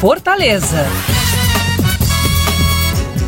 [0.00, 0.86] Fortaleza.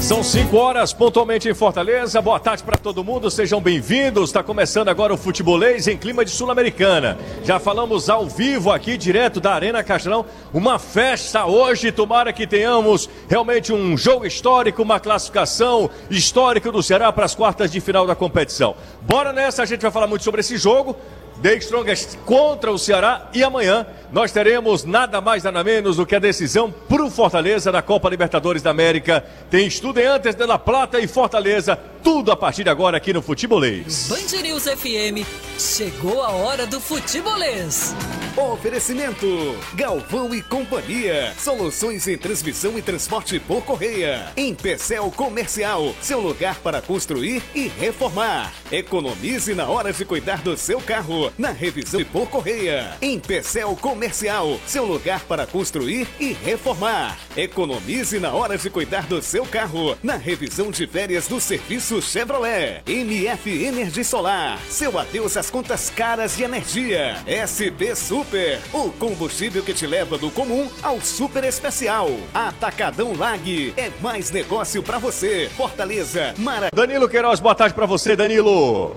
[0.00, 2.22] São 5 horas pontualmente em Fortaleza.
[2.22, 4.30] Boa tarde para todo mundo, sejam bem-vindos.
[4.30, 7.18] Está começando agora o Futebolês em clima de Sul-Americana.
[7.44, 10.24] Já falamos ao vivo aqui, direto da Arena Castelão.
[10.54, 11.90] Uma festa hoje.
[11.90, 17.72] Tomara que tenhamos realmente um jogo histórico, uma classificação histórica do Ceará para as quartas
[17.72, 18.76] de final da competição.
[19.02, 20.94] Bora nessa, a gente vai falar muito sobre esse jogo.
[21.42, 26.14] The Strongest contra o Ceará e amanhã nós teremos nada mais nada menos do que
[26.14, 29.24] a decisão para o Fortaleza da Copa Libertadores da América.
[29.50, 34.08] Tem Estudiantes de La Plata e Fortaleza, tudo a partir de agora aqui no Futebolês.
[34.08, 35.26] Band News FM,
[35.58, 37.94] chegou a hora do Futebolês.
[38.40, 44.32] Oferecimento Galvão e Companhia, soluções em transmissão e transporte por correia.
[44.34, 48.50] Em Pecel Comercial, seu lugar para construir e reformar.
[48.72, 52.96] Economize na hora de cuidar do seu carro, na revisão por correia.
[53.02, 57.18] Em Pecel Comercial, seu lugar para construir e reformar.
[57.36, 62.82] Economize na hora de cuidar do seu carro, na revisão de férias do serviço Chevrolet.
[62.86, 67.16] MF Energia Solar, seu adeus às contas caras de energia.
[67.28, 68.29] SP Super,
[68.72, 72.08] o combustível que te leva do comum ao super especial.
[72.32, 75.50] Atacadão Lag, é mais negócio para você.
[75.56, 76.70] Fortaleza, Mara.
[76.72, 78.96] Danilo Queiroz, boa tarde para você, Danilo.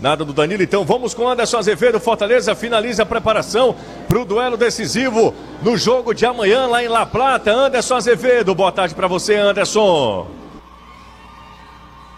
[0.00, 1.98] Nada do Danilo, então vamos com Anderson Azevedo.
[1.98, 3.74] Fortaleza finaliza a preparação
[4.08, 7.52] para o duelo decisivo no jogo de amanhã lá em La Plata.
[7.52, 10.28] Anderson Azevedo, boa tarde para você, Anderson.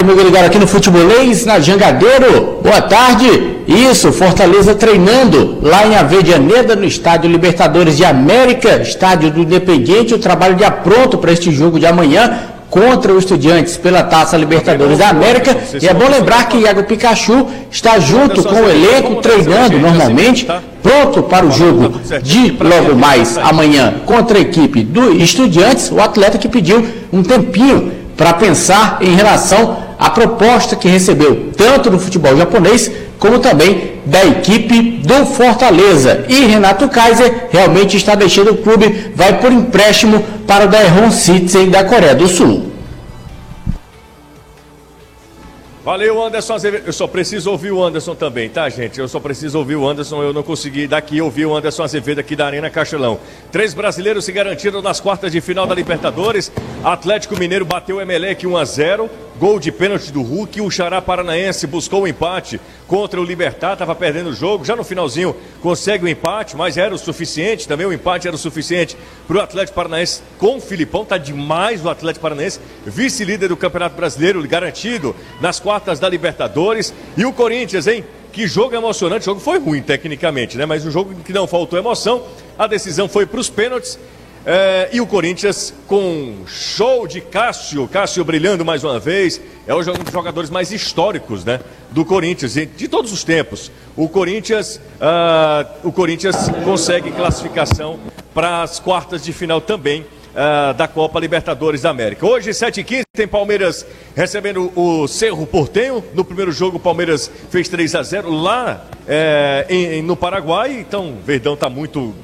[0.01, 2.59] Amigo ligado aqui no Futebolês, na Jangadeiro.
[2.63, 3.59] Boa tarde.
[3.69, 10.15] Isso, Fortaleza treinando lá em Avedianeda, no Estádio Libertadores de América, estádio do Independiente.
[10.15, 14.97] O trabalho já pronto para este jogo de amanhã contra os Estudiantes pela Taça Libertadores
[14.97, 15.55] da América.
[15.79, 20.47] E é bom lembrar que Iago Pikachu está junto com o elenco, treinando normalmente,
[20.83, 25.91] pronto para o jogo de logo mais amanhã contra a equipe do Estudiantes.
[25.93, 31.91] O atleta que pediu um tempinho para pensar em relação à proposta que recebeu, tanto
[31.91, 36.27] no futebol japonês como também da equipe do Fortaleza.
[36.29, 41.71] E Renato Kaiser realmente está deixando o clube, vai por empréstimo para o Daeron Citizen
[41.71, 42.70] da Coreia do Sul.
[45.83, 46.87] Valeu, Anderson Azevedo.
[46.87, 49.01] Eu só preciso ouvir o Anderson também, tá, gente?
[49.01, 50.23] Eu só preciso ouvir o Anderson.
[50.23, 53.19] Eu não consegui daqui ouvir o Anderson Azevedo aqui da Arena Castelão.
[53.51, 56.53] Três brasileiros se garantiram nas quartas de final da Libertadores.
[56.85, 59.11] Atlético Mineiro bateu o Emelec 1 a 0.
[59.41, 60.61] Gol de pênalti do Hulk.
[60.61, 63.73] O Xará Paranaense buscou o empate contra o Libertar.
[63.73, 64.67] Estava perdendo o jogo.
[64.67, 67.67] Já no finalzinho consegue o empate, mas era o suficiente.
[67.67, 71.07] Também o empate era o suficiente para o Atlético Paranaense com o Filipão.
[71.07, 72.61] Tá demais o Atlético Paranaense.
[72.85, 76.93] Vice-líder do Campeonato Brasileiro, garantido nas quartas da Libertadores.
[77.17, 78.05] E o Corinthians, hein?
[78.35, 79.23] Que jogo emocionante.
[79.23, 80.67] O jogo foi ruim tecnicamente, né?
[80.67, 82.27] Mas o jogo que não faltou emoção.
[82.59, 83.99] A decisão foi para os pênaltis.
[84.45, 89.83] É, e o Corinthians com show de Cássio, Cássio brilhando mais uma vez, é um
[89.83, 91.61] dos jogadores mais históricos né,
[91.91, 93.71] do Corinthians, de todos os tempos.
[93.95, 98.01] O Corinthians, uh, o Corinthians consegue classificação
[98.33, 102.27] para as quartas de final também uh, da Copa Libertadores da América.
[102.27, 103.87] Hoje, 7h15, tem Palmeiras
[104.17, 106.03] recebendo o Cerro Portenho.
[106.15, 110.79] No primeiro jogo, o Palmeiras fez 3 a 0 lá é, em, no Paraguai.
[110.81, 112.15] Então, Verdão está muito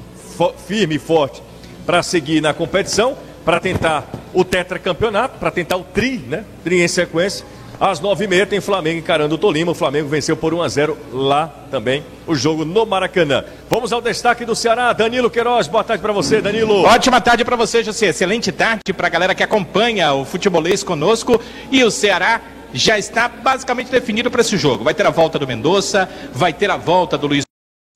[0.67, 1.43] firme e forte
[1.87, 6.45] para seguir na competição, para tentar o tetracampeonato, para tentar o tri, né?
[6.65, 7.47] Tri em sequência.
[7.79, 9.73] Às nove e meia tem Flamengo encarando o Tolima.
[9.73, 13.45] O Flamengo venceu por 1 a 0 lá também, o jogo no Maracanã.
[13.69, 14.93] Vamos ao destaque do Ceará.
[14.93, 16.83] Danilo Queiroz, boa tarde para você, Danilo.
[16.85, 18.07] Ótima tarde para você, José.
[18.07, 21.41] Excelente tarde para a galera que acompanha o futebolês conosco.
[21.71, 22.41] E o Ceará
[22.73, 24.83] já está basicamente definido para esse jogo.
[24.83, 27.45] Vai ter a volta do Mendonça, vai ter a volta do Luiz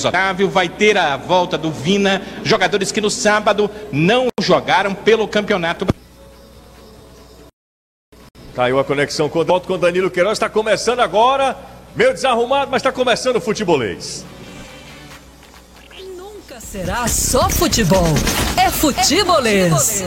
[0.08, 5.86] Otávio, vai ter a volta do Vina, jogadores que no sábado não jogaram pelo campeonato.
[8.54, 11.56] Caiu a conexão com o com Danilo Queiroz, está começando agora,
[11.94, 14.24] meio desarrumado, mas está começando o futebolês.
[16.16, 18.08] Nunca será só futebol,
[18.56, 20.04] é futebolês.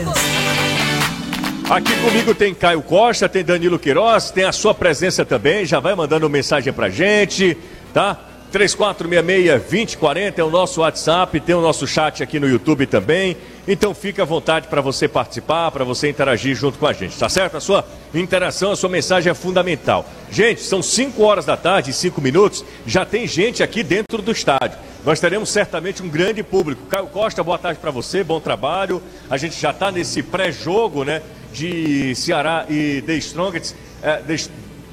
[1.68, 5.94] Aqui comigo tem Caio Costa, tem Danilo Queiroz, tem a sua presença também, já vai
[5.94, 7.56] mandando mensagem pra gente,
[7.92, 8.18] tá?
[8.54, 13.36] 3466-2040 é o nosso WhatsApp, tem o nosso chat aqui no YouTube também.
[13.66, 17.28] Então fica à vontade para você participar, para você interagir junto com a gente, tá
[17.28, 17.56] certo?
[17.56, 17.84] A sua
[18.14, 20.06] interação, a sua mensagem é fundamental.
[20.30, 24.78] Gente, são 5 horas da tarde, 5 minutos, já tem gente aqui dentro do estádio.
[25.04, 26.86] Nós teremos certamente um grande público.
[26.86, 29.02] Caio Costa, boa tarde para você, bom trabalho.
[29.28, 31.22] A gente já está nesse pré-jogo, né,
[31.52, 33.74] de Ceará e The Strongest.
[34.00, 34.22] É,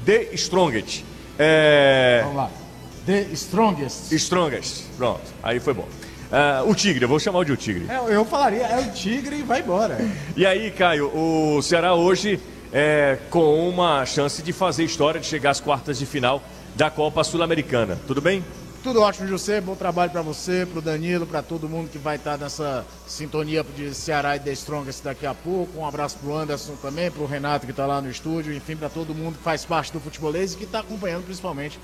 [0.04, 1.04] The, Strongest.
[1.38, 2.22] É...
[2.24, 2.61] Vamos lá.
[3.06, 4.12] The Strongest.
[4.12, 4.84] Strongest.
[4.96, 5.88] Pronto, aí foi bom.
[6.32, 7.86] Uh, o Tigre, eu vou chamar de o Tigre.
[7.90, 9.98] É, eu falaria, é o Tigre e vai embora.
[10.34, 12.40] E aí, Caio, o Ceará hoje
[12.72, 16.42] é com uma chance de fazer história, de chegar às quartas de final
[16.74, 17.98] da Copa Sul-Americana.
[18.06, 18.42] Tudo bem?
[18.82, 19.60] Tudo ótimo, José.
[19.60, 23.62] Bom trabalho para você, para o Danilo, para todo mundo que vai estar nessa sintonia
[23.62, 25.78] de Ceará e The Strongest daqui a pouco.
[25.78, 28.74] Um abraço para o Anderson também, para o Renato que está lá no estúdio, enfim,
[28.74, 31.78] para todo mundo que faz parte do futebolês e que está acompanhando, principalmente,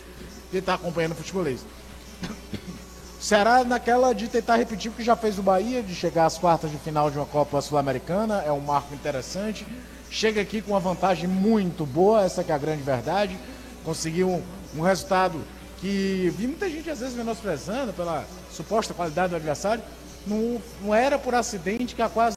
[0.51, 1.65] que está acompanhando o futebolês.
[3.21, 6.69] Ceará naquela de tentar repetir o que já fez o Bahia, de chegar às quartas
[6.69, 9.65] de final de uma Copa Sul-Americana, é um marco interessante.
[10.11, 13.39] Chega aqui com uma vantagem muito boa, essa é a grande verdade.
[13.85, 14.43] Conseguiu um,
[14.77, 15.41] um resultado
[15.81, 19.83] que vi muita gente às vezes menosprezando pela suposta qualidade do adversário,
[20.27, 22.35] não, não era por acidente que há quase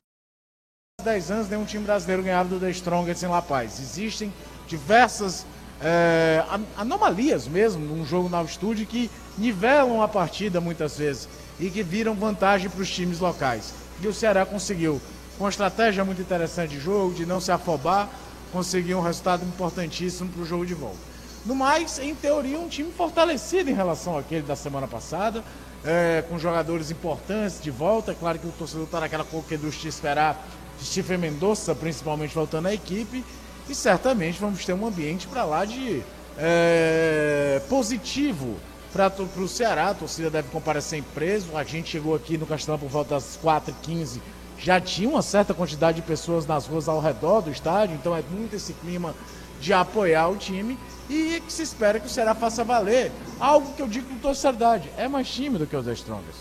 [1.04, 3.80] 10 anos nenhum time brasileiro ganhava do The Strongest em La Paz.
[3.80, 4.32] Existem
[4.68, 5.46] diversas
[5.82, 6.44] é,
[6.78, 11.28] anomalias mesmo num jogo na altitude que nivelam a partida muitas vezes
[11.60, 13.74] e que viram vantagem para os times locais.
[14.02, 15.02] E o Ceará conseguiu,
[15.38, 18.10] com uma estratégia muito interessante de jogo, de não se afobar,
[18.52, 21.11] conseguir um resultado importantíssimo para o jogo de volta.
[21.46, 25.44] No mais, em teoria, um time fortalecido em relação àquele da semana passada,
[25.84, 28.12] é, com jogadores importantes de volta.
[28.12, 30.40] É claro que o torcedor está naquela coqueducha de esperar
[30.80, 33.24] Stephen Mendonça, principalmente, voltando à equipe.
[33.68, 36.04] E certamente vamos ter um ambiente para lá de
[36.38, 38.58] é, positivo
[38.94, 39.90] para o Ceará.
[39.90, 41.58] A torcida deve comparecer em preso.
[41.58, 44.20] A gente chegou aqui no Castelão por volta das 4h15.
[44.60, 48.22] Já tinha uma certa quantidade de pessoas nas ruas ao redor do estádio, então é
[48.30, 49.16] muito esse clima
[49.60, 50.78] de apoiar o time
[51.12, 54.34] e que se espera que o Ceará faça valer algo que eu digo com toda
[54.34, 56.38] seriedade, é mais time do que os Strongers.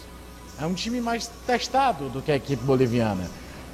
[0.60, 3.24] É um time mais testado do que a equipe boliviana.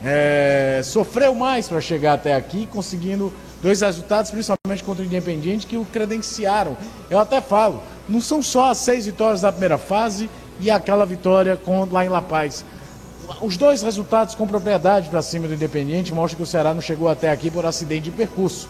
[0.03, 5.77] É, sofreu mais para chegar até aqui, conseguindo dois resultados, principalmente contra o Independiente, que
[5.77, 6.77] o credenciaram.
[7.11, 11.57] Eu até falo, não são só as seis vitórias da primeira fase e aquela vitória
[11.57, 12.65] com, lá em La Paz.
[13.41, 17.09] Os dois resultados com propriedade para cima do Independiente mostram que o Ceará não chegou
[17.09, 18.69] até aqui por acidente de percurso.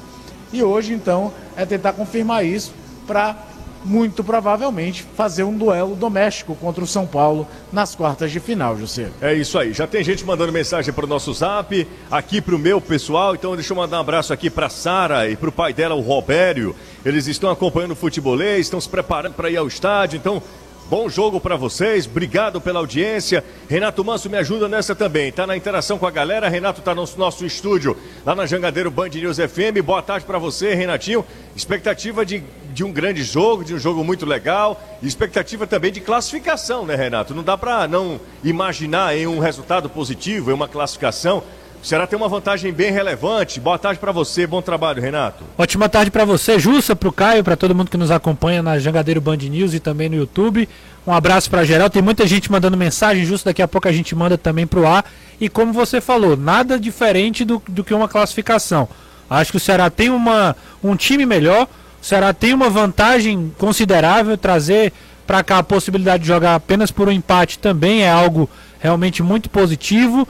[0.56, 2.72] E hoje, então, é tentar confirmar isso
[3.06, 3.36] para,
[3.84, 9.10] muito provavelmente, fazer um duelo doméstico contra o São Paulo nas quartas de final, José.
[9.20, 9.74] É isso aí.
[9.74, 13.34] Já tem gente mandando mensagem para o nosso zap, aqui para o meu pessoal.
[13.34, 16.00] Então, deixa eu mandar um abraço aqui para Sara e para o pai dela, o
[16.00, 16.74] Robério.
[17.04, 20.16] Eles estão acompanhando o futebolês, estão se preparando para ir ao estádio.
[20.16, 20.42] Então,
[20.88, 23.42] Bom jogo para vocês, obrigado pela audiência.
[23.68, 25.32] Renato Manso me ajuda nessa também.
[25.32, 26.48] Tá na interação com a galera.
[26.48, 29.82] Renato tá no nosso estúdio lá na Jangadeiro Band News FM.
[29.84, 31.24] Boa tarde para você, Renatinho.
[31.56, 32.40] Expectativa de,
[32.72, 34.80] de um grande jogo, de um jogo muito legal.
[35.02, 37.34] Expectativa também de classificação, né, Renato?
[37.34, 41.42] Não dá para não imaginar em um resultado positivo, em uma classificação.
[41.86, 43.60] O Ceará tem uma vantagem bem relevante.
[43.60, 45.44] Boa tarde para você, bom trabalho, Renato.
[45.56, 48.76] Ótima tarde para você, Jussa, para o Caio, para todo mundo que nos acompanha na
[48.76, 50.68] Jangadeiro Band News e também no YouTube.
[51.06, 51.88] Um abraço para geral.
[51.88, 54.84] Tem muita gente mandando mensagem, justo daqui a pouco a gente manda também para o
[54.84, 55.04] ar.
[55.40, 58.88] E como você falou, nada diferente do, do que uma classificação.
[59.30, 61.68] Acho que o Ceará tem uma, um time melhor,
[62.02, 64.92] o Ceará tem uma vantagem considerável, trazer
[65.24, 68.50] para cá a possibilidade de jogar apenas por um empate também é algo
[68.80, 70.26] realmente muito positivo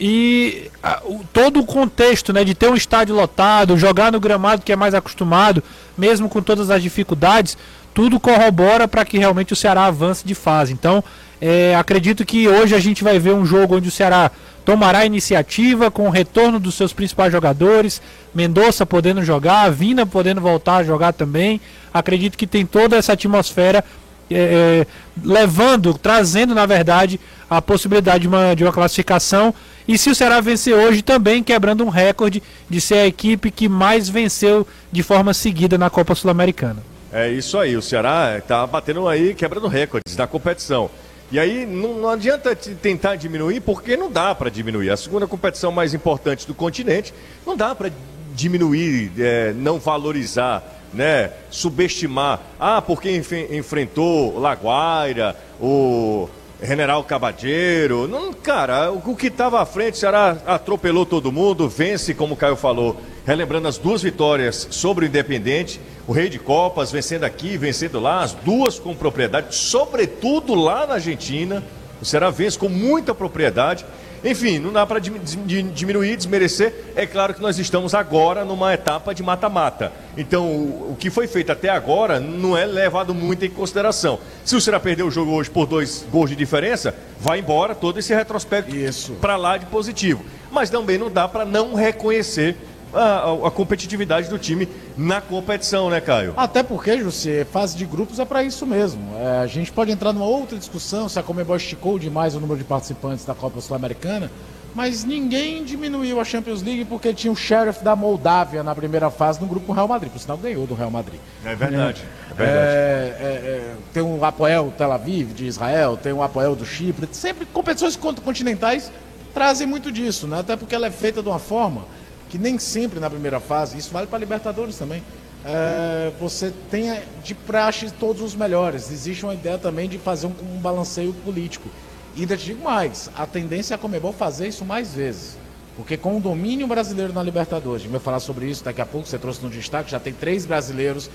[0.00, 4.62] e a, o, todo o contexto né, de ter um estádio lotado, jogar no gramado
[4.62, 5.62] que é mais acostumado,
[5.96, 7.58] mesmo com todas as dificuldades,
[7.92, 10.72] tudo corrobora para que realmente o Ceará avance de fase.
[10.72, 11.04] Então,
[11.38, 14.30] é, acredito que hoje a gente vai ver um jogo onde o Ceará
[14.64, 18.00] tomará iniciativa com o retorno dos seus principais jogadores,
[18.34, 21.60] Mendonça podendo jogar, Vina podendo voltar a jogar também.
[21.92, 23.84] Acredito que tem toda essa atmosfera
[24.30, 24.86] é, é,
[25.24, 29.52] levando, trazendo na verdade a possibilidade de uma, de uma classificação
[29.86, 33.68] e se o Ceará vencer hoje, também quebrando um recorde de ser a equipe que
[33.68, 36.82] mais venceu de forma seguida na Copa Sul-Americana.
[37.12, 40.88] É isso aí, o Ceará está batendo aí, quebrando recordes na competição.
[41.32, 44.90] E aí não, não adianta tentar diminuir, porque não dá para diminuir.
[44.90, 47.14] A segunda competição mais importante do continente,
[47.46, 47.90] não dá para
[48.34, 52.40] diminuir, é, não valorizar, né, subestimar.
[52.58, 56.28] Ah, porque enf enfrentou Laguaira, o
[56.62, 58.06] General Cabadeiro.
[58.06, 60.08] Não, cara, o, que estava à frente, o
[60.46, 65.80] atropelou todo mundo, vence, como o Caio falou, relembrando as duas vitórias sobre o Independente,
[66.06, 70.94] o Rei de Copas vencendo aqui, vencendo lá, as duas com propriedade, sobretudo lá na
[70.94, 71.62] Argentina.
[72.00, 73.84] O Ceará vence com muita propriedade.
[74.22, 76.74] Enfim, não dá para diminuir, desmerecer.
[76.94, 79.92] É claro que nós estamos agora numa etapa de mata-mata.
[80.16, 84.18] Então, o que foi feito até agora não é levado muito em consideração.
[84.44, 87.98] Se o Ceará perder o jogo hoje por dois gols de diferença, vai embora todo
[87.98, 88.72] esse retrospecto
[89.20, 90.22] para lá de positivo.
[90.50, 92.56] Mas também não dá para não reconhecer
[92.92, 96.34] a, a, competitividade do time na competição, né, Caio?
[96.36, 99.16] Até porque, José, fase de grupos é para isso mesmo.
[99.16, 102.58] É, a gente pode entrar numa outra discussão se a Comebol esticou demais o número
[102.58, 104.30] de participantes da Copa Sul-Americana,
[104.74, 109.40] mas ninguém diminuiu a Champions League porque tinha o Sheriff da Moldávia na primeira fase
[109.40, 111.18] no grupo Real Madrid, por sinal ganhou do Real Madrid.
[111.44, 112.02] É verdade.
[112.28, 112.58] É, É, verdade.
[112.58, 117.46] é, é, tem o Apoel Tel Aviv de Israel, tem o Apoel do Chipre, sempre
[117.46, 118.92] competições con- continentais
[119.34, 120.40] trazem muito disso, né?
[120.40, 121.82] Até porque ela é feita de uma forma
[122.30, 125.02] que nem sempre na primeira fase, isso vale para Libertadores também.
[125.44, 128.90] é, você tenha de praxe todos os melhores.
[128.90, 131.68] Existe uma ideia também de fazer um, um balanceio político.
[132.16, 135.38] E ainda te digo mais, a tendência é a Comebol fazer isso mais vezes.
[135.76, 138.86] Porque com o domínio brasileiro na Libertadores, a gente vai falar sobre isso daqui a
[138.86, 141.08] pouco, você trouxe no destaque, já tem três brasileiros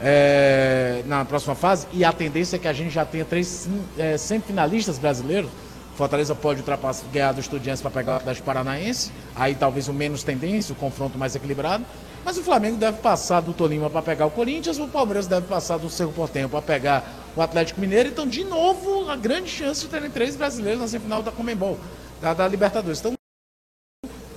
[0.00, 4.16] é, na próxima fase, e a tendência é que a gente já tenha três é,
[4.18, 5.50] semifinalistas brasileiros.
[5.96, 10.22] Fortaleza pode ultrapassar, ganhar do Estudiantes para pegar o Atlético Paranaense, aí talvez o menos
[10.22, 11.84] tendência, o confronto mais equilibrado.
[12.24, 15.78] Mas o Flamengo deve passar do Tolima para pegar o Corinthians, o Palmeiras deve passar
[15.78, 17.04] do Cerro Portenho para pegar
[17.34, 18.08] o Atlético Mineiro.
[18.08, 21.78] Então, de novo, a grande chance de terem três brasileiros na semifinal da Comembol,
[22.20, 23.00] da, da Libertadores.
[23.00, 23.14] Então,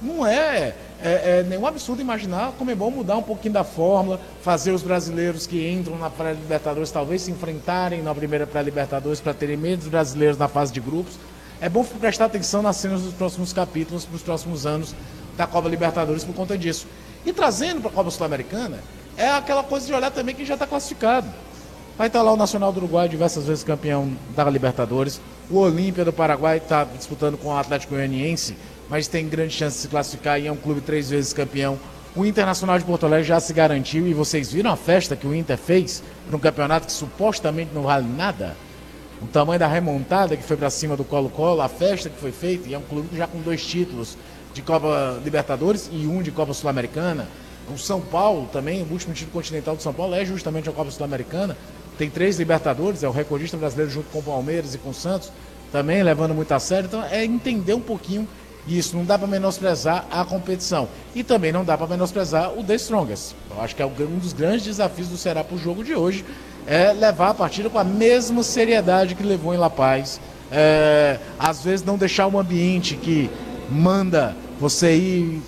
[0.02, 4.72] não é, é, é nenhum absurdo imaginar como bom mudar um pouquinho da fórmula, fazer
[4.72, 9.88] os brasileiros que entram na pré-libertadores talvez se enfrentarem na primeira pré-libertadores para terem menos
[9.88, 11.18] brasileiros na fase de grupos.
[11.64, 14.94] É bom prestar atenção nas cenas dos próximos capítulos, para os próximos anos
[15.38, 16.86] da Copa Libertadores por conta disso.
[17.26, 18.80] E trazendo para a Copa Sul-Americana,
[19.16, 21.26] é aquela coisa de olhar também quem já está classificado.
[21.98, 25.22] Vai estar lá o Nacional do Uruguai, diversas vezes campeão da Libertadores.
[25.50, 28.58] O Olímpia do Paraguai está disputando com o Atlético Goianiense,
[28.90, 31.80] mas tem grande chance de se classificar e é um clube três vezes campeão.
[32.14, 35.34] O Internacional de Porto Alegre já se garantiu e vocês viram a festa que o
[35.34, 38.54] Inter fez para um campeonato que supostamente não vale nada?
[39.24, 42.68] O tamanho da remontada que foi para cima do Colo-Colo, a festa que foi feita,
[42.68, 44.18] e é um clube já com dois títulos
[44.54, 47.26] de Copa Libertadores e um de Copa Sul-Americana.
[47.74, 50.92] O São Paulo também, o último título continental do São Paulo é justamente a Copa
[50.92, 51.56] Sul-Americana.
[51.98, 55.32] Tem três Libertadores, é o recordista brasileiro junto com o Palmeiras e com o Santos,
[55.72, 56.88] também levando muito a sério.
[56.88, 58.28] Então é entender um pouquinho
[58.68, 58.98] isso.
[58.98, 60.90] Não dá para menosprezar a competição.
[61.16, 63.36] E também não dá para menosprezar o The Strongest.
[63.50, 66.26] Eu acho que é um dos grandes desafios do Ceará para o jogo de hoje
[66.68, 70.20] é levar a partida com a mesma seriedade que levou em La Paz.
[70.52, 73.30] É, às vezes não deixar um ambiente que
[73.70, 75.42] manda você ir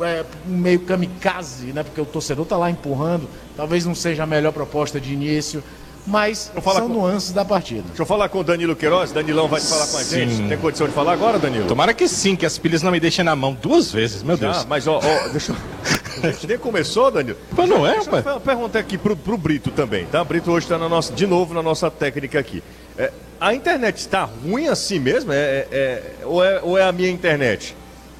[0.00, 1.82] é, meio kamikaze, né?
[1.82, 3.28] Porque o torcedor tá lá empurrando.
[3.56, 5.62] Talvez não seja a melhor proposta de início,
[6.06, 7.82] mas são com- nuances da partida.
[7.88, 9.12] Deixa eu falar com o Danilo Queiroz.
[9.12, 10.34] Danilão vai falar com a gente.
[10.34, 10.48] Sim.
[10.48, 11.66] Tem condição de falar agora, Danilo?
[11.66, 14.56] Tomara que sim, que as pilhas não me deixem na mão duas vezes, meu Deus.
[14.58, 15.56] Ah, mas ó, ó, deixa eu...
[16.22, 17.36] A gente nem começou, Danilo.
[17.56, 18.22] Mas não é, Deixa eu pai?
[18.22, 20.22] per- perguntar aqui pro, pro Brito também, tá?
[20.22, 22.62] O Brito hoje está na nossa, de novo na nossa técnica aqui.
[22.98, 25.32] É, a internet está ruim assim mesmo?
[25.32, 27.76] É, é- é- ou, é, ou é a minha internet?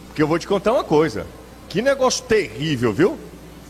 [0.09, 1.27] Porque eu vou te contar uma coisa.
[1.69, 3.19] Que negócio terrível, viu?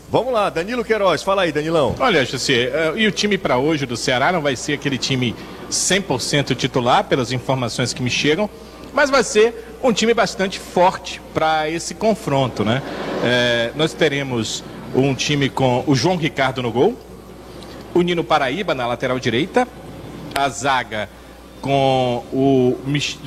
[0.09, 1.95] Vamos lá, Danilo Queiroz, fala aí, Danilão.
[1.99, 5.35] Olha, José, eh, e o time para hoje do Ceará não vai ser aquele time
[5.71, 8.47] 100% titular, pelas informações que me chegam,
[8.93, 12.81] mas vai ser um time bastante forte para esse confronto, né?
[13.23, 14.63] Eh, nós teremos
[14.95, 16.97] um time com o João Ricardo no gol,
[17.93, 19.67] o Nino Paraíba na lateral direita,
[20.35, 21.09] a zaga
[21.61, 22.77] com o,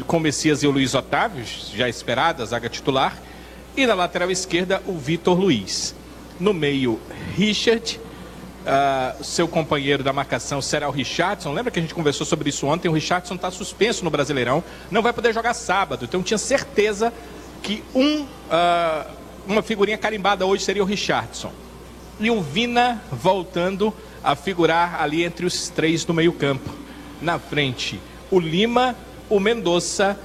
[0.07, 1.45] com o Messias e o Luiz Otávio,
[1.75, 3.17] já esperada, a zaga titular,
[3.77, 5.95] e na lateral esquerda o Vitor Luiz.
[6.39, 7.01] No meio,
[7.35, 7.99] Richard,
[8.67, 11.53] ah, seu companheiro da marcação será o Richardson.
[11.53, 12.89] Lembra que a gente conversou sobre isso ontem?
[12.89, 16.05] O Richardson está suspenso no Brasileirão, não vai poder jogar sábado.
[16.05, 17.13] Então tinha certeza
[17.63, 19.07] que um, ah,
[19.47, 21.53] uma figurinha carimbada hoje seria o Richardson.
[22.19, 23.95] E o Vina voltando
[24.25, 26.71] a figurar ali entre os três do meio-campo.
[27.23, 28.97] Na frente, o Lima,
[29.31, 30.19] o Mendonça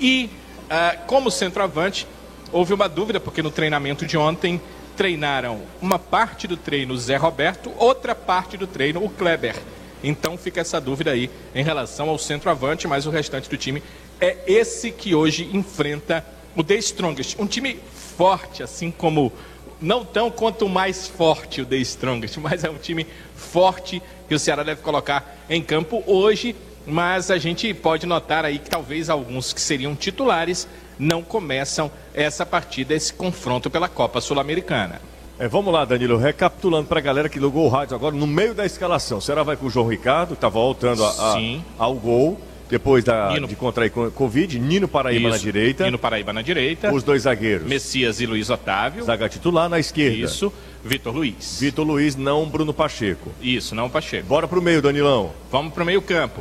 [0.00, 0.30] e,
[0.70, 2.06] ah, como centroavante,
[2.50, 4.60] houve uma dúvida, porque no treinamento de ontem
[5.02, 9.56] treinaram uma parte do treino Zé Roberto, outra parte do treino o Kleber.
[10.00, 13.82] Então fica essa dúvida aí em relação ao centroavante, mas o restante do time
[14.20, 17.34] é esse que hoje enfrenta o The Strongest.
[17.36, 17.80] Um time
[18.16, 19.32] forte, assim como
[19.80, 23.04] não tão quanto mais forte o The Strongest, mas é um time
[23.34, 26.54] forte que o Ceará deve colocar em campo hoje.
[26.86, 30.68] Mas a gente pode notar aí que talvez alguns que seriam titulares
[31.02, 35.00] não começam essa partida, esse confronto pela Copa Sul-Americana.
[35.38, 38.54] É, vamos lá, Danilo, recapitulando para a galera que ligou o rádio agora, no meio
[38.54, 39.20] da escalação.
[39.20, 41.38] Será vai com o João Ricardo, tá voltando a- a-
[41.78, 42.40] ao gol,
[42.70, 43.48] depois da, Nino.
[43.48, 44.58] de contrair co- Covid.
[44.60, 45.44] Nino Paraíba na Isso.
[45.44, 47.66] direita, Nino Paraíba na direita, os dois zagueiros.
[47.66, 49.02] Messias e Luiz Otávio.
[49.04, 50.16] Zaga titular na esquerda.
[50.16, 50.52] Isso,
[50.84, 51.58] Vitor Luiz.
[51.60, 53.30] Vitor Luiz, não Bruno Pacheco.
[53.42, 54.26] Isso, não Pacheco.
[54.28, 55.32] Bora pro meio, Danilão.
[55.50, 56.40] Vamos pro meio campo.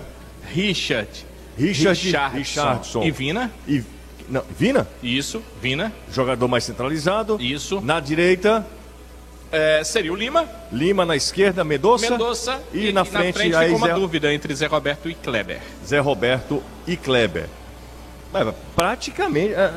[0.54, 1.10] Richard,
[1.58, 3.04] Richard, Richardson Richardson.
[3.04, 3.52] e Vina.
[3.68, 3.84] E
[4.32, 4.88] Não, Vina?
[5.04, 5.92] Isso, Vina.
[6.12, 7.38] Jogador mais centralizado.
[7.40, 7.82] Isso.
[7.82, 8.66] Na direita,
[9.52, 12.10] É, seria o Lima, Lima na esquerda, Mendonça.
[12.10, 15.60] Mendonça E, na frente, aí ficou uma Zé, dúvida entre Zé Roberto e Kleber.
[15.86, 17.48] Zé Roberto e Kleber.
[18.32, 19.72] Mas, praticamente é,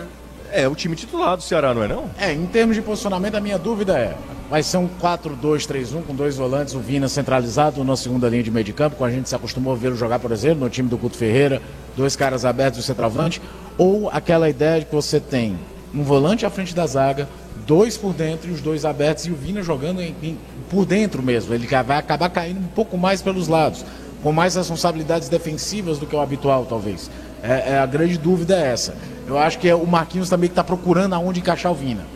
[0.52, 2.08] é o time titular do Ceará, não é não?
[2.16, 4.16] É, em termos de posicionamento, a minha dúvida é:
[4.48, 8.64] vai ser um 4-2-3-1 com dois volantes, o Vina centralizado na segunda linha de meio
[8.64, 10.96] de campo, como a gente se acostumou a vê-lo jogar, por exemplo, no time do
[10.96, 11.60] Couto Ferreira,
[11.96, 13.42] dois caras abertos do centroavante,
[13.78, 15.58] ou aquela ideia de que você tem
[15.94, 17.28] um volante à frente da zaga,
[17.66, 20.38] dois por dentro e os dois abertos, e o Vina jogando em- em-
[20.68, 21.54] por dentro mesmo.
[21.54, 23.84] Ele vai acabar caindo um pouco mais pelos lados,
[24.22, 27.10] com mais responsabilidades defensivas do que o habitual, talvez.
[27.42, 28.94] É, é, a grande dúvida é essa.
[29.26, 32.06] Eu acho que é o Marquinhos também que está procurando aonde encaixar o Vina.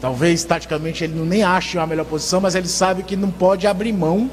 [0.00, 3.92] Talvez, taticamente, ele nem ache a melhor posição, mas ele sabe que não pode abrir
[3.92, 4.30] mão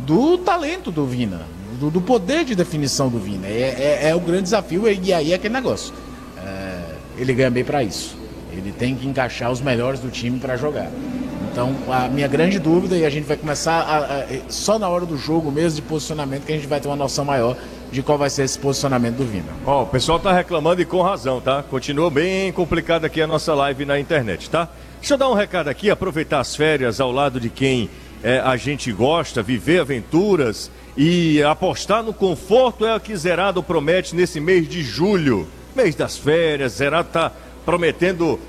[0.00, 1.42] do talento do Vina,
[1.78, 3.46] do, do poder de definição do Vina.
[3.46, 5.92] É, é- é o grande desafio e aí é aquele negócio.
[6.44, 6.78] É,
[7.18, 8.16] ele ganha bem para isso.
[8.52, 10.90] Ele tem que encaixar os melhores do time para jogar.
[11.52, 15.04] Então, a minha grande dúvida, e a gente vai começar a- a- só na hora
[15.06, 17.56] do jogo mesmo, de posicionamento, que a gente vai ter uma noção maior
[17.90, 19.46] de qual vai ser esse posicionamento do Vina.
[19.66, 21.62] Ó, o pessoal tá reclamando e com razão, tá?
[21.62, 24.68] Continua bem complicada aqui a nossa live na internet, tá?
[25.00, 27.88] Deixa eu dar um recado aqui, aproveitar as férias ao lado de quem
[28.22, 34.16] é, a gente gosta, viver aventuras e apostar no conforto é o que Zerado promete
[34.16, 35.46] nesse mês de julho.
[35.74, 37.30] Mês das férias, Zerado tá
[37.64, 38.40] prometendo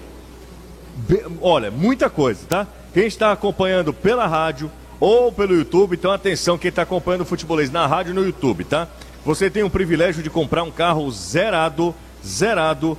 [1.42, 2.68] Olha, muita coisa, tá?
[2.94, 7.72] Quem está acompanhando pela rádio ou pelo YouTube, então atenção, quem está acompanhando o futebolês
[7.72, 8.88] na rádio e no YouTube, tá?
[9.24, 12.98] Você tem o privilégio de comprar um carro zerado, zerado,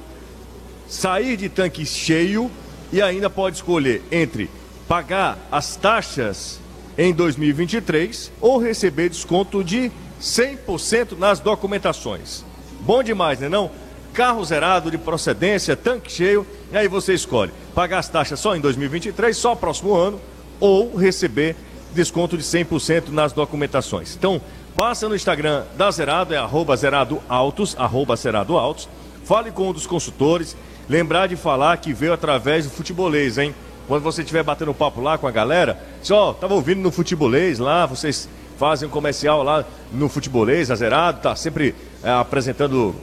[0.89, 2.51] sair de tanque cheio
[2.93, 4.49] e ainda pode escolher entre
[4.89, 6.61] pagar as taxas
[6.97, 12.45] em 2023 ou receber desconto de 100% nas documentações.
[12.81, 13.71] Bom demais, né não?
[14.13, 18.61] Carro zerado de procedência, tanque cheio, e aí você escolhe pagar as taxas só em
[18.61, 20.21] 2023, só próximo ano,
[20.59, 21.57] ou receber
[21.95, 24.17] desconto de 100% nas documentações.
[24.17, 24.41] Então,
[24.77, 28.89] passa no Instagram da Zerado, é arroba Zerado Autos, arroba Zerado Autos,
[29.25, 30.57] fale com um dos consultores,
[30.89, 33.55] lembrar de falar que veio através do futebolês, hein?
[33.91, 37.87] Quando você estiver batendo papo lá com a galera, só tava ouvindo no futebolês lá,
[37.87, 42.95] vocês fazem um comercial lá no futebolês, a Zerado, tá sempre é, apresentando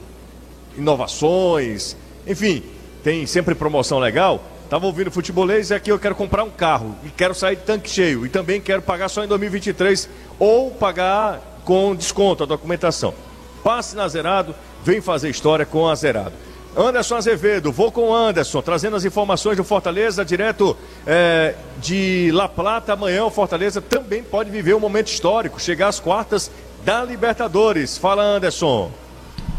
[0.77, 2.63] inovações, enfim,
[3.03, 4.41] tem sempre promoção legal.
[4.69, 7.89] Tava ouvindo futebolês e aqui eu quero comprar um carro e quero sair de tanque
[7.89, 10.07] cheio e também quero pagar só em 2023
[10.39, 13.13] ou pagar com desconto a documentação.
[13.61, 16.47] Passe na Zerado, vem fazer história com a Zerado.
[16.75, 20.75] Anderson Azevedo, vou com Anderson, trazendo as informações do Fortaleza, direto
[21.05, 22.93] é, de La Plata.
[22.93, 26.51] Amanhã o Fortaleza também pode viver um momento histórico, chegar às quartas
[26.85, 27.97] da Libertadores.
[27.97, 28.91] Fala, Anderson.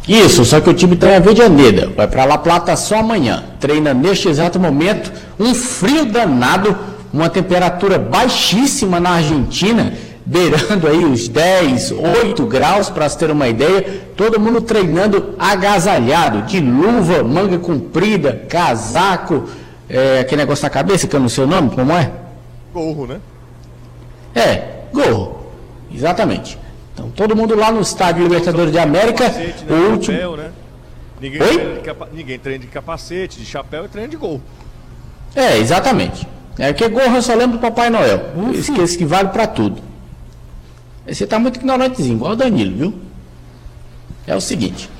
[0.09, 1.89] Isso, só que o time tem a Vedianeda.
[1.95, 3.45] Vai para La Plata só amanhã.
[3.61, 5.13] Treina neste exato momento.
[5.39, 6.75] Um frio danado,
[7.13, 9.93] uma temperatura baixíssima na Argentina,
[10.29, 14.03] beirando aí os 10, 8 graus, para se ter uma ideia.
[14.17, 19.45] Todo mundo treinando agasalhado, de luva, manga comprida, casaco,
[19.89, 22.13] é, aquele negócio na cabeça que eu não sei o nome, como é?
[22.75, 23.19] Gorro, né?
[24.35, 24.63] É,
[24.93, 25.39] gorro.
[25.93, 26.59] Exatamente.
[26.93, 29.77] Então, todo mundo lá no estádio Libertadores de América, Capacete, né?
[29.77, 30.15] o último.
[30.17, 30.51] Chapéu, né?
[31.21, 31.49] Ninguém, Oi?
[31.55, 34.41] treina de capa- Ninguém treina de capacete, de chapéu e treina de gol.
[35.35, 36.27] É, exatamente.
[36.59, 38.21] É que gorro eu só lembro do Papai Noel.
[38.53, 39.81] Esqueço que vale pra tudo.
[41.09, 42.95] Você tá muito ignorantezinho, igual o Danilo, viu?
[44.27, 44.91] É o seguinte.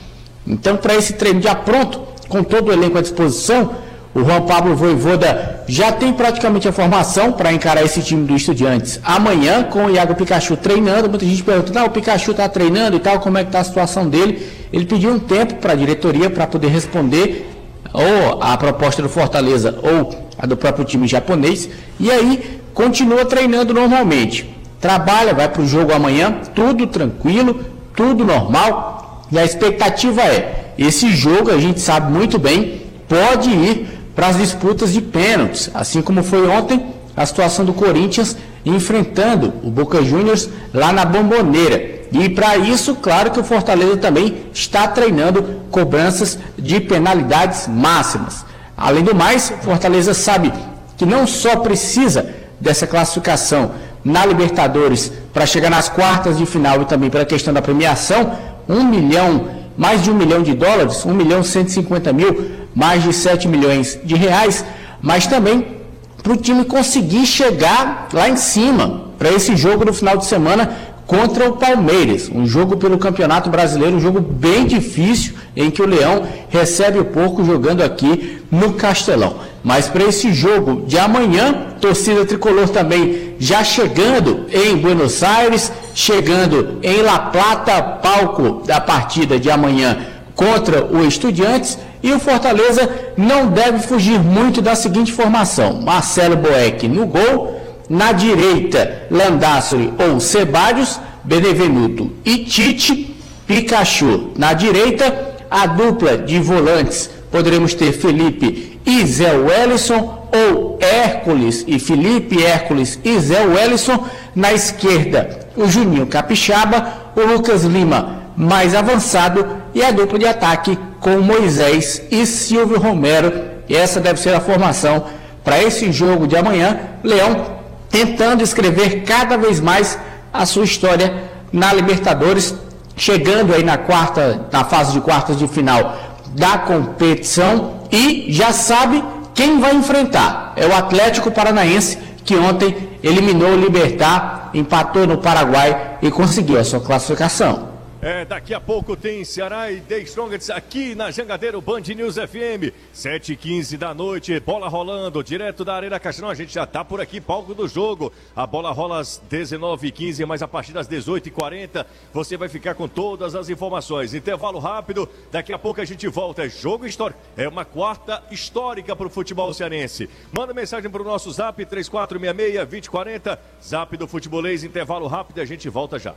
[0.47, 3.75] Então, para esse treino já pronto, com todo o elenco à disposição,
[4.15, 8.99] o Juan Pablo Voivoda já tem praticamente a formação para encarar esse time do Estudiantes
[9.05, 11.11] amanhã, com o Iago Pikachu treinando.
[11.11, 13.65] Muita gente pergunta, ah, o Pikachu está treinando e tal, como é que está a
[13.65, 14.45] situação dele?
[14.73, 17.51] Ele pediu um tempo para a diretoria para poder responder
[17.93, 21.69] ou a proposta do Fortaleza ou a do próprio time japonês,
[22.01, 24.58] e aí continua treinando normalmente.
[24.81, 27.65] Trabalha, vai para o jogo amanhã, tudo tranquilo,
[27.97, 33.89] tudo normal, e a expectativa é: esse jogo a gente sabe muito bem, pode ir
[34.15, 36.87] para as disputas de pênaltis, assim como foi ontem
[37.17, 41.99] a situação do Corinthians enfrentando o Boca Juniors lá na Bomboneira.
[42.13, 48.45] E para isso, claro que o Fortaleza também está treinando cobranças de penalidades máximas.
[48.77, 50.53] Além do mais, Fortaleza sabe
[50.97, 53.73] que não só precisa dessa classificação
[54.09, 58.33] na Libertadores para chegar nas quartas de final e também pela questão da premiação,
[58.69, 63.03] um milhão, mais de um milhão de dólares, um milhão cento e cinquenta mil, mais
[63.03, 64.65] de 7 milhões de reais,
[65.03, 65.79] mas também
[66.23, 70.77] para o time conseguir chegar lá em cima para esse jogo no final de semana
[71.09, 72.31] contra o Palmeiras.
[72.33, 77.07] Um jogo pelo Campeonato Brasileiro, um jogo bem difícil, em que o Leão recebe o
[77.07, 79.37] porco jogando aqui no Castelão.
[79.65, 86.79] Mas para esse jogo de amanhã, torcida tricolor também já chegando em Buenos Aires, chegando
[86.83, 89.99] em La Plata, palco da partida de amanhã
[90.35, 91.79] contra o Estudiantes.
[92.03, 98.13] E o Fortaleza não deve fugir muito da seguinte formação: Marcelo Boeck no gol, na
[98.13, 104.31] direita, Landassori ou Ceballos, Benevenuto e Tite, Pikachu.
[104.37, 111.79] Na direita, a dupla de volantes, poderemos ter Felipe e Zé Wellison, ou Hércules e
[111.79, 114.05] Felipe, Hércules e Zé Wellison.
[114.35, 120.79] Na esquerda, o Juninho Capixaba, o Lucas Lima mais avançado e a dupla de ataque
[121.01, 123.33] com Moisés e Silvio Romero.
[123.69, 125.07] E essa deve ser a formação
[125.43, 126.79] para esse jogo de amanhã.
[127.03, 127.58] Leão
[127.91, 129.99] tentando escrever cada vez mais
[130.33, 132.55] a sua história na Libertadores,
[132.97, 135.97] chegando aí na quarta, na fase de quartas de final
[136.35, 139.03] da competição e já sabe
[139.35, 140.53] quem vai enfrentar.
[140.57, 146.65] É o Atlético Paranaense que ontem eliminou o Libertar, empatou no Paraguai e conseguiu a
[146.65, 147.68] sua classificação.
[148.01, 152.73] É, daqui a pouco tem Ceará e The Strongest aqui na Jangadeiro Band News FM,
[152.93, 156.85] 7 h 15 da noite, bola rolando, direto da Arena Castelão, a gente já tá
[156.85, 161.85] por aqui, palco do jogo, a bola rola às 19h15, mas a partir das 18h40
[162.13, 166.45] você vai ficar com todas as informações, intervalo rápido, daqui a pouco a gente volta,
[166.45, 171.05] é jogo histórico, é uma quarta histórica para o futebol cearense, manda mensagem para o
[171.05, 176.15] nosso zap, 3466-2040, zap do futebolês, intervalo rápido a gente volta já.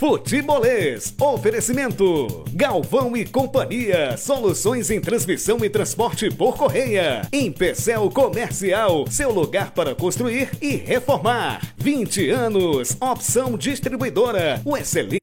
[0.00, 1.14] Futebolês.
[1.20, 2.42] Oferecimento.
[2.54, 4.16] Galvão e Companhia.
[4.16, 7.28] Soluções em transmissão e transporte por correia.
[7.30, 9.04] Empecel Comercial.
[9.10, 11.60] Seu lugar para construir e reformar.
[11.76, 12.96] 20 anos.
[12.98, 14.62] Opção distribuidora.
[14.64, 15.20] O excelente.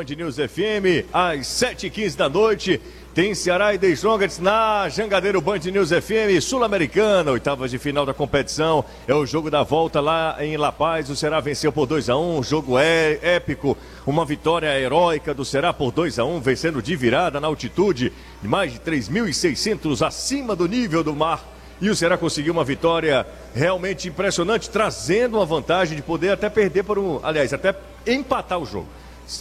[0.00, 2.80] Band News FM, às 7h15 da noite.
[3.14, 8.82] Tem Ceará e Strongest na Jangadeiro Band News FM Sul-Americana, oitavas de final da competição.
[9.06, 11.10] É o jogo da volta lá em La Paz.
[11.10, 15.44] O Ceará venceu por 2 a 1 um jogo é épico, uma vitória heróica do
[15.44, 18.10] Ceará por 2 a 1 um, vencendo de virada na altitude
[18.40, 21.44] de mais de 3.600 acima do nível do mar.
[21.78, 26.84] E o Ceará conseguiu uma vitória realmente impressionante, trazendo uma vantagem de poder até perder
[26.84, 27.20] por um.
[27.22, 27.74] Aliás, até
[28.06, 28.88] empatar o jogo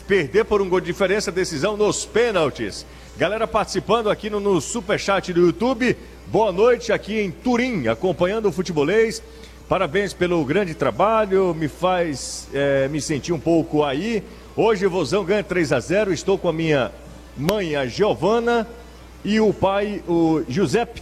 [0.08, 2.86] perder por um gol de diferença, decisão nos pênaltis.
[3.18, 5.98] Galera participando aqui no, no Superchat do YouTube.
[6.28, 9.22] Boa noite aqui em Turim, acompanhando o futebolês.
[9.68, 14.24] Parabéns pelo grande trabalho, me faz é, me sentir um pouco aí.
[14.56, 16.92] Hoje o Vozão ganha 3 a 0 Estou com a minha
[17.38, 18.68] mãe, a Giovana,
[19.24, 21.02] e o pai, o Giuseppe.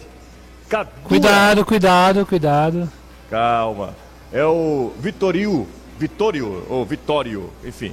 [0.68, 0.94] Cadura.
[1.04, 2.92] Cuidado, cuidado, cuidado.
[3.30, 3.94] Calma.
[4.32, 5.66] É o Vitorio,
[5.98, 7.92] Vitório, ou Vitório, enfim.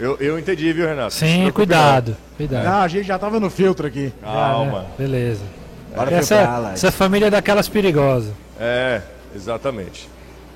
[0.00, 1.12] Eu, eu entendi, viu, Renato?
[1.12, 2.66] Sim, cuidado, cuidado.
[2.66, 4.10] Ah, a gente já tava no filtro aqui.
[4.22, 4.72] Calma.
[4.72, 4.86] Já, né?
[4.96, 5.42] Beleza.
[6.10, 8.32] essa, essa família é daquelas perigosas.
[8.58, 9.02] É,
[9.36, 10.08] exatamente.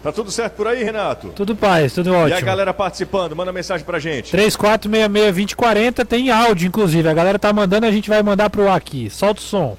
[0.03, 1.29] Tá tudo certo por aí, Renato?
[1.29, 2.29] Tudo paz, tudo ótimo.
[2.29, 4.35] E a galera participando, manda mensagem pra gente.
[4.35, 7.07] 3466-2040 tem áudio, inclusive.
[7.07, 9.11] A galera tá mandando, a gente vai mandar pro ar aqui.
[9.11, 9.77] Solta o som.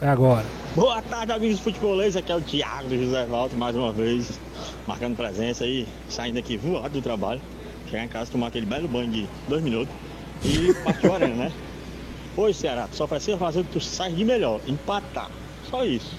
[0.00, 0.63] É agora.
[0.74, 2.16] Boa tarde, amigos futebolês.
[2.16, 4.40] Aqui é o Thiago do José Valdo, mais uma vez,
[4.88, 7.40] marcando presença aí, saindo aqui voado do trabalho.
[7.88, 9.94] Chegar em casa, tomar aquele belo banho de dois minutos
[10.44, 11.52] e partir arena, né?
[12.36, 15.30] Hoje, Ceará, só precisa fazer o que tu sai de melhor, empatar.
[15.70, 16.18] Só isso.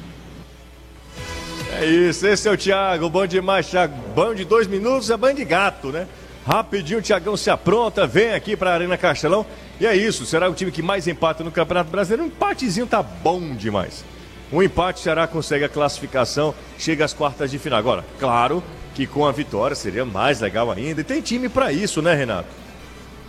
[1.78, 3.94] É isso, esse é o Thiago, bom demais, Thiago.
[4.16, 6.08] Banho de dois minutos é banho de gato, né?
[6.48, 9.46] Rapidinho o Thiagão se apronta, vem aqui para a Arena Castelão.
[9.82, 12.24] E é isso, será o time que mais empata no Campeonato Brasileiro.
[12.24, 14.06] Um empatezinho tá bom demais.
[14.52, 17.80] Um empate, o Ceará consegue a classificação, chega às quartas de final.
[17.80, 21.02] Agora, claro que com a vitória seria mais legal ainda.
[21.02, 22.48] E tem time para isso, né, Renato?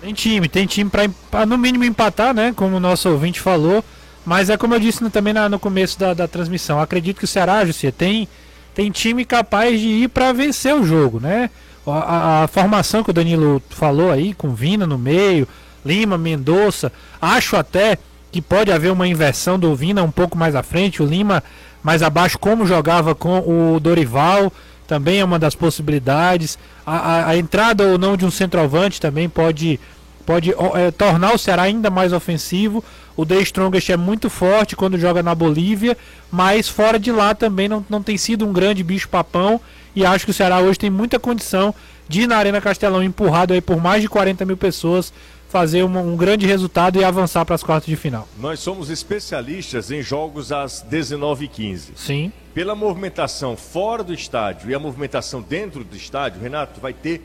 [0.01, 0.91] Tem time, tem time
[1.31, 2.53] para no mínimo empatar, né?
[2.55, 3.85] Como o nosso ouvinte falou.
[4.25, 6.81] Mas é como eu disse também na, no começo da, da transmissão.
[6.81, 8.29] Acredito que o Ceará, José, tem,
[8.75, 11.49] tem time capaz de ir para vencer o jogo, né?
[11.87, 15.47] A, a, a, formação que o Danilo falou aí, com Vina no meio,
[15.85, 17.97] Lima, Mendonça, acho até
[18.37, 21.43] que pode haver uma inversão do Vina um pouco mais à frente, o Lima
[21.83, 24.53] mais abaixo, como jogava com o Dorival,
[24.87, 26.59] também é uma das possibilidades.
[26.85, 29.81] A, a, a entrada ou não de um centroavante também pode,
[30.27, 32.85] pode é, tornar o Ceará ainda mais ofensivo.
[33.17, 35.97] O The Strongest é muito forte quando joga na Bolívia,
[36.31, 39.59] mas fora de lá também não, não tem sido um grande bicho-papão.
[39.95, 41.75] E acho que o Ceará hoje tem muita condição
[42.07, 45.11] de ir na Arena Castelão empurrado aí por mais de 40 mil pessoas,
[45.49, 48.29] fazer um, um grande resultado e avançar para as quartas de final.
[48.39, 51.91] Nós somos especialistas em jogos às 19h15.
[51.97, 52.33] Sim.
[52.53, 57.23] Pela movimentação fora do estádio e a movimentação dentro do estádio, Renato, vai ter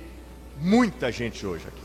[0.59, 1.81] muita gente hoje aqui.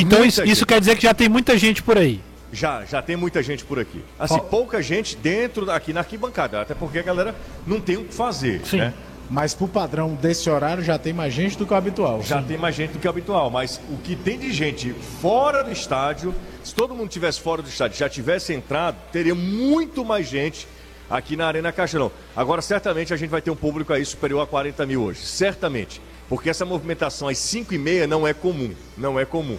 [0.00, 2.20] Então isso, isso, quer dizer que já tem muita gente por aí.
[2.52, 4.04] Já, já tem muita gente por aqui.
[4.18, 4.40] Assim, oh.
[4.40, 7.34] pouca gente dentro aqui na arquibancada, até porque a galera
[7.66, 8.76] não tem o que fazer, Sim.
[8.76, 8.94] né?
[9.30, 12.22] Mas pro padrão desse horário já tem mais gente do que o habitual.
[12.22, 12.48] Já sim.
[12.48, 15.70] tem mais gente do que o habitual, mas o que tem de gente fora do
[15.70, 20.66] estádio, se todo mundo tivesse fora do estádio, já tivesse entrado, teria muito mais gente
[21.08, 22.10] aqui na Arena Castelão.
[22.34, 26.00] Agora, certamente a gente vai ter um público aí superior a 40 mil hoje, certamente.
[26.28, 29.58] Porque essa movimentação às 5 e meia não é comum, não é comum.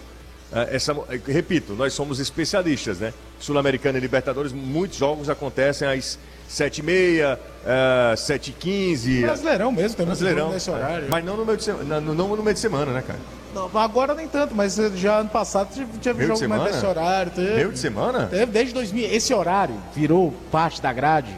[0.52, 0.94] É, essa,
[1.26, 3.14] repito, nós somos especialistas, né?
[3.38, 6.18] Sul-Americana e Libertadores, muitos jogos acontecem às
[6.54, 9.22] 7h30, uh, 7h15.
[9.22, 11.08] Brasileirão mesmo, tem Brasileirão nesse horário.
[11.10, 13.18] Mas não no, meio de semana, não, não no meio de semana, né, cara?
[13.52, 15.68] Não, agora nem tanto, mas já ano passado
[16.00, 17.30] tinha meio jogo mais desse horário.
[17.32, 18.26] Teve, meio de semana?
[18.26, 19.08] Teve desde 2000.
[19.12, 21.34] Esse horário virou parte da grade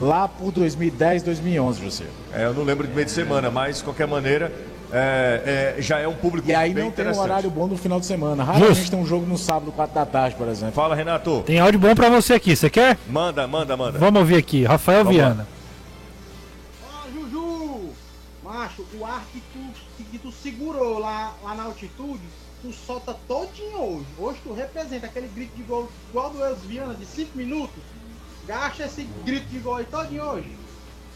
[0.00, 2.04] lá por 2010, 2011, José.
[2.32, 4.52] É, eu não lembro de meio de semana, mas de qualquer maneira
[4.92, 8.00] é, é, já é um público E aí não tem um horário bom no final
[8.00, 8.44] de semana.
[8.44, 8.90] Raramente Justo.
[8.90, 10.74] tem um jogo no sábado, 4 da tarde, por exemplo.
[10.74, 11.42] Fala, Renato.
[11.46, 12.98] Tem áudio bom pra você aqui, você quer?
[13.08, 13.98] Manda, manda, manda.
[13.98, 15.48] Vamos ouvir aqui, Rafael Vamos Viana.
[16.82, 17.90] Ó, Juju!
[18.42, 22.22] Macho, o ar que tu, que tu segurou lá, lá na altitude,
[22.62, 24.06] tu solta todinho hoje.
[24.18, 27.82] Hoje tu representa aquele grito de gol igual do Eus Viana de 5 minutos.
[28.46, 30.63] Gasta esse grito de gol aí todinho hoje.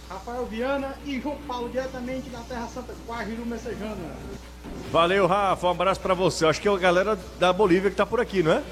[0.08, 3.96] Rafael Viana e João Paulo, diretamente da Terra Santa, Guajiru Messejana.
[4.90, 5.66] Valeu, Rafa.
[5.66, 6.46] Um abraço para você.
[6.46, 8.62] Acho que é a galera da Bolívia que tá por aqui, não é?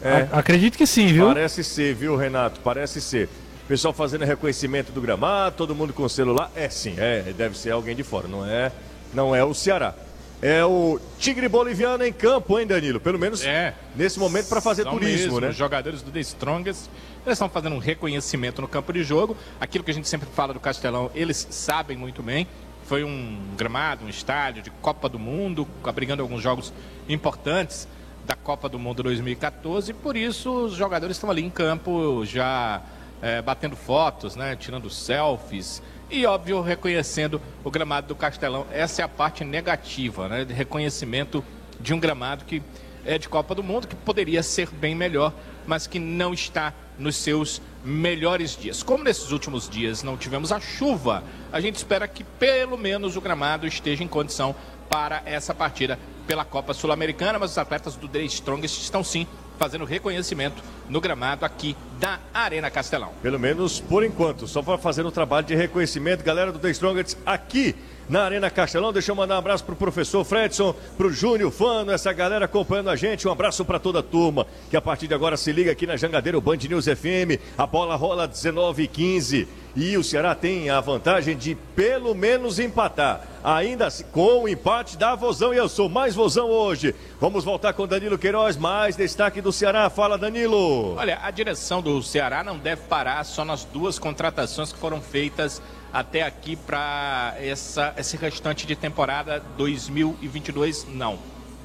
[0.00, 0.28] É.
[0.32, 1.26] Acredito que sim, viu?
[1.26, 2.60] Parece ser, viu, Renato?
[2.60, 3.28] Parece ser.
[3.66, 6.50] Pessoal fazendo reconhecimento do gramado, todo mundo com celular.
[6.54, 8.72] É sim, é, deve ser alguém de fora, não é?
[9.14, 9.94] Não é o Ceará.
[10.42, 12.98] É o Tigre Boliviano em campo, hein, Danilo?
[12.98, 13.74] Pelo menos é.
[13.94, 15.50] nesse momento para fazer turismo, mesmo, né?
[15.50, 16.90] Os jogadores do The Strongest
[17.24, 19.36] eles estão fazendo um reconhecimento no campo de jogo.
[19.60, 22.48] Aquilo que a gente sempre fala do Castelão, eles sabem muito bem.
[22.86, 26.72] Foi um gramado, um estádio de Copa do Mundo, abrigando alguns jogos
[27.08, 27.86] importantes
[28.26, 29.92] da Copa do Mundo 2014.
[29.94, 32.82] Por isso, os jogadores estão ali em campo já
[33.22, 35.80] é, batendo fotos, né, tirando selfies
[36.12, 38.66] e, óbvio, reconhecendo o gramado do Castelão.
[38.70, 41.42] Essa é a parte negativa, né, de reconhecimento
[41.80, 42.62] de um gramado que
[43.04, 45.32] é de Copa do Mundo, que poderia ser bem melhor,
[45.66, 48.82] mas que não está nos seus melhores dias.
[48.82, 53.20] Como nesses últimos dias não tivemos a chuva, a gente espera que pelo menos o
[53.20, 54.54] gramado esteja em condição
[54.88, 59.26] para essa partida pela Copa Sul-Americana, mas os atletas do The Strongest estão sim
[59.62, 63.12] fazendo reconhecimento no gramado aqui da Arena Castelão.
[63.22, 67.16] Pelo menos por enquanto, só para fazer o trabalho de reconhecimento, galera do The Strongest
[67.24, 67.76] aqui
[68.08, 68.92] na Arena Castelão.
[68.92, 72.96] Deixa eu mandar um abraço pro professor Fredson, pro Júnior Fano, essa galera acompanhando a
[72.96, 73.26] gente.
[73.26, 75.96] Um abraço para toda a turma que a partir de agora se liga aqui na
[75.96, 77.40] Jangadeiro Band News FM.
[77.56, 82.58] A bola rola 19 e 15 e o Ceará tem a vantagem de pelo menos
[82.58, 83.26] empatar.
[83.42, 86.94] Ainda assim, com o empate da Vozão e eu sou mais Vozão hoje.
[87.20, 89.88] Vamos voltar com Danilo Queiroz, mais destaque do Ceará.
[89.90, 90.94] Fala, Danilo.
[90.96, 95.60] Olha, a direção do Ceará não deve parar só nas duas contratações que foram feitas
[95.92, 101.18] até aqui para esse restante de temporada 2022, não.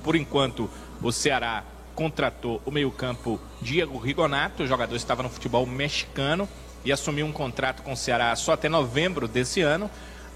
[0.04, 0.70] Por enquanto,
[1.02, 1.64] o Ceará
[1.96, 6.48] contratou o meio-campo Diego Rigonato, o jogador estava no futebol mexicano
[6.84, 9.90] e assumiu um contrato com o Ceará só até novembro desse ano.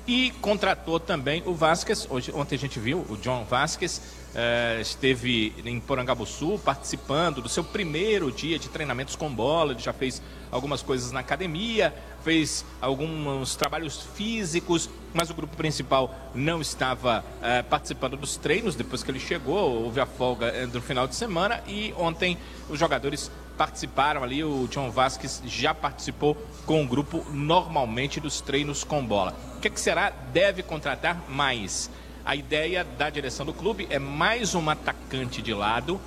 [0.07, 4.01] E contratou também o Vasquez, hoje, ontem a gente viu o John Vasquez,
[4.33, 9.93] eh, esteve em Porangabuçu participando do seu primeiro dia de treinamentos com bola, ele já
[9.93, 17.23] fez algumas coisas na academia, fez alguns trabalhos físicos, mas o grupo principal não estava
[17.41, 21.15] eh, participando dos treinos depois que ele chegou, houve a folga eh, no final de
[21.15, 22.37] semana e ontem
[22.69, 28.83] os jogadores participaram ali, o John Vasquez já participou com o grupo normalmente dos treinos
[28.83, 29.35] com bola.
[29.57, 30.09] O que, é que será?
[30.09, 31.89] Deve contratar mais.
[32.25, 35.99] A ideia da direção do clube é mais um atacante de lado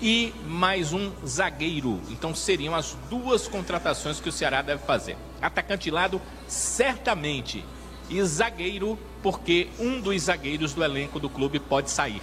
[0.00, 2.00] e mais um zagueiro.
[2.10, 5.16] Então seriam as duas contratações que o Ceará deve fazer.
[5.42, 7.64] Atacante de lado, certamente.
[8.08, 12.22] E zagueiro, porque um dos zagueiros do elenco do clube pode sair.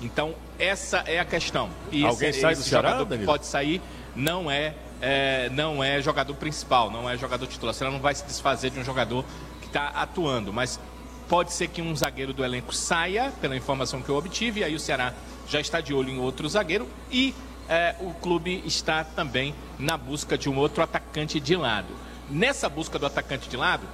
[0.00, 1.70] Então, essa é a questão.
[1.90, 3.80] E Alguém esse, sai do Ceará, pode sair
[4.14, 7.72] não é, é, não é jogador principal, não é jogador titular.
[7.72, 9.24] Você não vai se desfazer de um jogador
[9.60, 10.78] que está atuando, mas
[11.28, 14.74] pode ser que um zagueiro do elenco saia, pela informação que eu obtive, e aí
[14.74, 15.14] o Ceará
[15.48, 17.34] já está de olho em outro zagueiro e
[17.68, 21.88] é, o clube está também na busca de um outro atacante de lado.
[22.30, 23.86] Nessa busca do atacante de lado,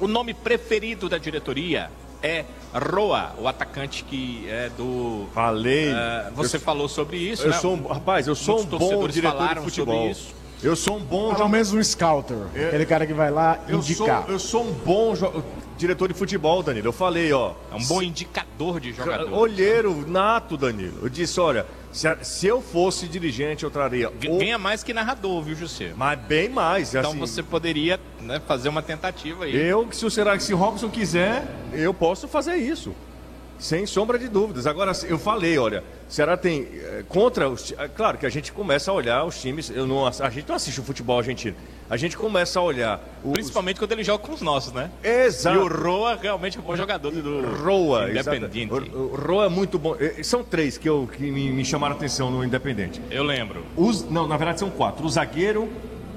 [0.00, 1.90] o nome preferido da diretoria
[2.22, 5.26] é Roa, o atacante que é do.
[5.34, 5.90] Falei.
[5.90, 7.58] É, você Eu- falou sobre isso, Eu né?
[7.58, 10.10] sou um, rapaz, eu sou um Muitos bom torcedores diretor de falaram sobre futebol.
[10.10, 10.34] isso.
[10.62, 12.36] Eu sou um bom Pelo menos um scouter.
[12.68, 14.24] Aquele cara que vai lá Eu sou, indicar.
[14.28, 15.42] eu sou um bom jo-
[15.76, 16.86] diretor de futebol, Danilo.
[16.88, 17.52] Eu falei, ó.
[17.72, 19.32] É um bom indicador de jogador.
[19.32, 21.00] Olheiro nato, Danilo.
[21.02, 24.08] Eu disse, olha, se, se eu fosse dirigente, eu traria.
[24.08, 25.92] o- Ganha mais que narrador, viu, José?
[25.96, 26.94] Mas bem mais.
[26.94, 29.56] Então assim, você poderia né, fazer uma tentativa aí.
[29.56, 32.94] Eu, se o será que se o Robson quiser, eu posso fazer isso.
[33.62, 34.66] Sem sombra de dúvidas.
[34.66, 37.72] Agora, eu falei, olha, Ceará tem eh, contra os.
[37.78, 39.70] eh, Claro que a gente começa a olhar os times.
[39.70, 41.54] Eu não, a gente não assiste o futebol argentino.
[41.88, 43.00] A gente começa a olhar.
[43.22, 44.90] os- Principalmente quando ele joga com os nossos, né?
[45.04, 45.56] Exato.
[45.56, 48.30] E o Roa realmente é um bom jogador do Roa, exato.
[48.96, 49.94] O, o Roa é muito bom.
[50.00, 53.00] Eh, São três que, eu, que me, me chamaram a atenção no Independente.
[53.12, 53.64] Eu lembro.
[53.76, 55.06] Os, não, na verdade são quatro.
[55.06, 55.70] O zagueiro,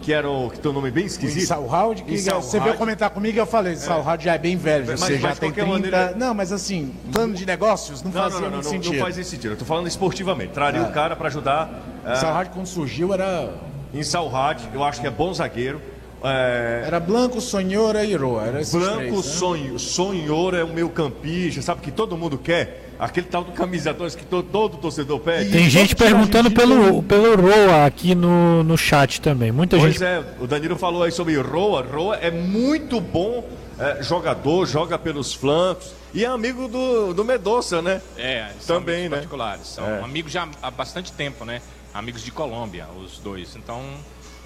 [0.06, 0.52] que era o.
[0.52, 1.42] que tem um nome bem O esquisito.
[1.44, 5.18] Insalhad, que você veio comentar comigo, eu falei, Insalhad já é bem velho, Mas- você
[5.18, 5.74] já mas tem qualquer 30...
[5.98, 8.94] maneira- Não, mas assim, plano de negócios não, Não, fazia não, não, não, sentido.
[8.94, 9.54] não faz esse sentido.
[9.54, 10.54] Eu tô falando esportivamente.
[10.54, 11.82] Traria o cara para ajudar.
[12.06, 13.50] eh, Insalhad quando surgiu era,
[13.92, 15.82] em Salhad, eu acho que é bom zagueiro.
[16.24, 18.44] É, era Blanco, Sonhora e Iroa.
[18.46, 19.22] Branco três, né?
[19.24, 22.85] sonho, sonhor é o meu campista, sabe que todo mundo quer?
[22.98, 25.52] Aquele tal do camisa 2 que to- todo torcedor pede.
[25.52, 29.52] Tem gente todo perguntando pelo, pelo Roa aqui no, no chat também.
[29.52, 30.04] Muita Pois gente.
[30.04, 31.82] é, o Danilo falou aí sobre Roa.
[31.84, 37.82] Roa é muito bom é, jogador, joga pelos flancos e é amigo do, do Medoça,
[37.82, 38.02] né?
[38.18, 39.18] É, são Também, amigos né?
[39.18, 39.68] particulares.
[39.68, 40.00] São É.
[40.02, 41.62] amigos já há bastante tempo, né?
[41.94, 43.56] Amigos de Colômbia, os dois.
[43.58, 43.82] Então,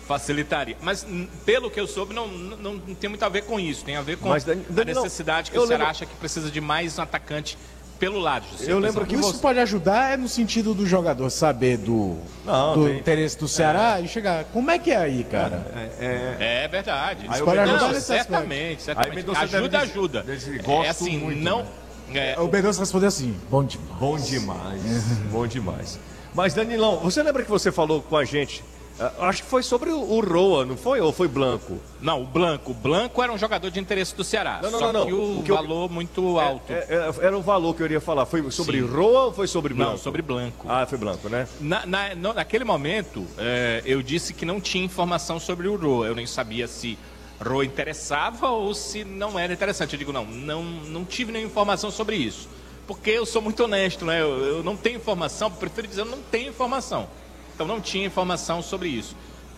[0.07, 0.75] facilitaria.
[0.81, 1.05] Mas,
[1.45, 3.85] pelo que eu soube, não, não, não tem muito a ver com isso.
[3.85, 6.59] Tem a ver com Mas, a necessidade que o Ceará lembro- acha que precisa de
[6.59, 7.57] mais um atacante
[7.99, 8.45] pelo lado.
[8.51, 8.71] José.
[8.71, 12.73] Eu lembro que Isso você- pode ajudar é no sentido do jogador saber do, Não,
[12.75, 14.45] do tem- interesse do Ceará e chegar.
[14.45, 15.65] Como é que é aí, cara?
[15.99, 17.25] É verdade.
[17.27, 19.15] Aí Isso o pode Mendonça- ajudar nesse certamente, Aí certamente.
[19.15, 20.25] Mendonça Ajuda, ajuda.
[20.63, 21.65] gosto é assim, muito, não...
[22.09, 22.33] né?
[22.35, 23.89] é, O Bedoso respondeu assim, bom demais.
[23.99, 25.99] Bom demais, bom demais.
[26.33, 28.63] Mas, Danilão, você lembra que você falou com a gente?
[28.99, 30.99] Ah, Acho que foi sobre o, Roa, não foi?
[31.01, 31.77] Ou foi Blanco?
[32.01, 32.71] Não, o Blanco.
[32.71, 34.59] O Blanco era um jogador de interesse do Ceará.
[34.62, 35.05] Não, não, só não, não.
[35.07, 36.71] que o, O que eu- valor muito alto.
[36.71, 36.85] É,
[37.21, 38.25] é, era o valor que eu iria falar.
[38.25, 38.88] Foi sobre Sim.
[38.88, 39.91] Roa ou foi sobre Blanco?
[39.91, 40.65] Não, sobre Blanco.
[40.69, 41.47] Ah, foi Blanco, né?
[41.59, 46.05] Na, na- naquele momento, é, eu disse que não tinha informação sobre o Ro.
[46.05, 46.97] Eu nem sabia se
[47.41, 49.93] Ro interessava ou se não era interessante.
[49.93, 52.49] Eu digo, não, não, não tive nenhuma informação sobre isso.
[52.85, 54.19] Porque eu sou muito honesto, né?
[54.21, 57.07] Eu, eu não tenho informação, prefiro dizer, eu não tenho informação.
[57.60, 59.13] Então não tinha informação sobre isso.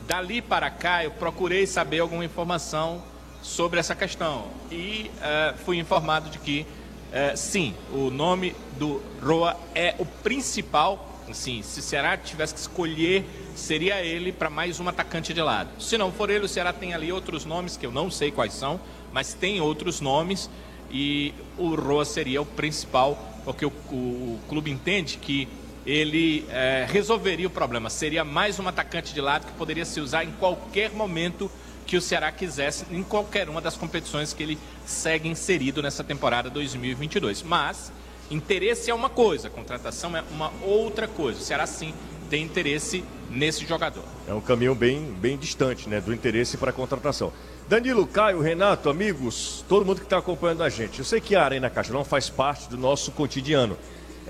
[0.08, 3.00] Dali para cá, eu procurei saber alguma informação
[3.44, 4.46] sobre essa questão.
[4.72, 6.66] E eh, fui informado de que,
[7.14, 11.22] eh, sim, o nome do Roa é o principal.
[11.32, 13.24] Sim, se Ceará tivesse que escolher,
[13.56, 15.70] seria ele para mais um atacante de lado.
[15.80, 18.54] Se não for ele, o Ceará tem ali outros nomes que eu não sei quais
[18.54, 18.80] são,
[19.14, 20.50] mas tem outros nomes
[20.90, 25.48] e o Roa seria o principal, porque o, o- o clube entende que
[25.86, 27.90] ele eh, resolveria o problema.
[27.90, 31.50] Seria mais um atacante de lado que poderia se usar em qualquer momento
[31.86, 36.50] que o Ceará quisesse, em qualquer uma das competições que ele segue inserido nessa temporada
[36.50, 37.44] 2022.
[37.44, 37.92] Mas
[38.30, 41.40] interesse é uma coisa, contratação é uma outra coisa.
[41.40, 41.94] O Ceará sim
[42.30, 44.04] tem interesse nesse jogador.
[44.28, 46.00] É um caminho bem, bem distante, né?
[46.00, 47.34] Do interesse para a contratação.
[47.68, 51.00] Danilo, Caio, Renato, amigos, todo mundo que está acompanhando a gente.
[51.00, 53.78] Eu sei que a Arena Castelão faz parte do nosso cotidiano.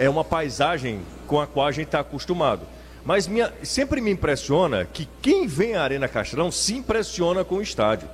[0.02, 2.62] É uma paisagem com a qual a gente está acostumado.
[3.06, 7.62] Mas minha- sempre me impressiona que quem vem à Arena Castelão se impressiona com o
[7.62, 8.10] estádio.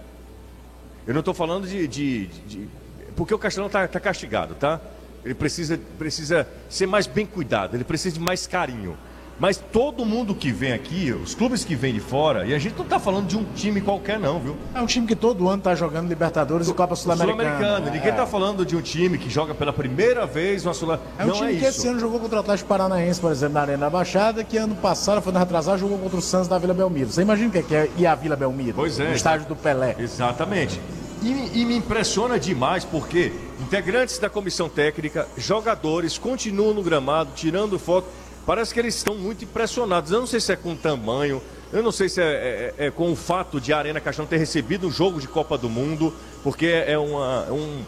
[1.07, 2.67] Eu não estou falando de, de- de-
[3.15, 4.81] Porque o Castelão está castigado, tá?
[5.23, 8.97] Ele precisa, precisa ser mais bem cuidado, ele precisa de mais carinho.
[9.39, 12.75] Mas todo mundo que vem aqui, os clubes que vêm de fora, e a gente
[12.75, 14.55] não está falando de um time qualquer, não, viu?
[14.73, 17.43] É um time que todo ano tá jogando Libertadores e Copa Sul-Americana.
[17.43, 17.85] Sul-Americano.
[17.85, 18.11] Ninguém É.
[18.11, 21.33] está falando de um time que joga pela primeira vez uma sul É um Não
[21.35, 21.79] time é que isso.
[21.81, 24.73] esse ano jogou contra o Atlético Paranaense, por exemplo, na Arena da Baixada, que ano
[24.75, 27.11] passado, foi no retrasado, jogou contra o Santos da Vila Belmiro.
[27.11, 28.73] Você imagina o que é, que é ir à Vila Belmiro?
[28.75, 29.09] Pois é.
[29.09, 29.95] No estádio do Pelé.
[29.99, 30.81] Exatamente.
[31.21, 33.31] E, me- e me impressiona demais porque
[33.61, 38.07] integrantes da comissão técnica, jogadores, continuam no gramado, tirando foto.
[38.47, 40.09] Parece que eles estão muito impressionados.
[40.11, 41.41] Eu não sei se é com o tamanho,
[41.73, 44.37] eu não sei se é, é- é com o fato de a Arena Caixão ter
[44.37, 47.81] recebido um jogo de Copa do Mundo, porque é uma- um,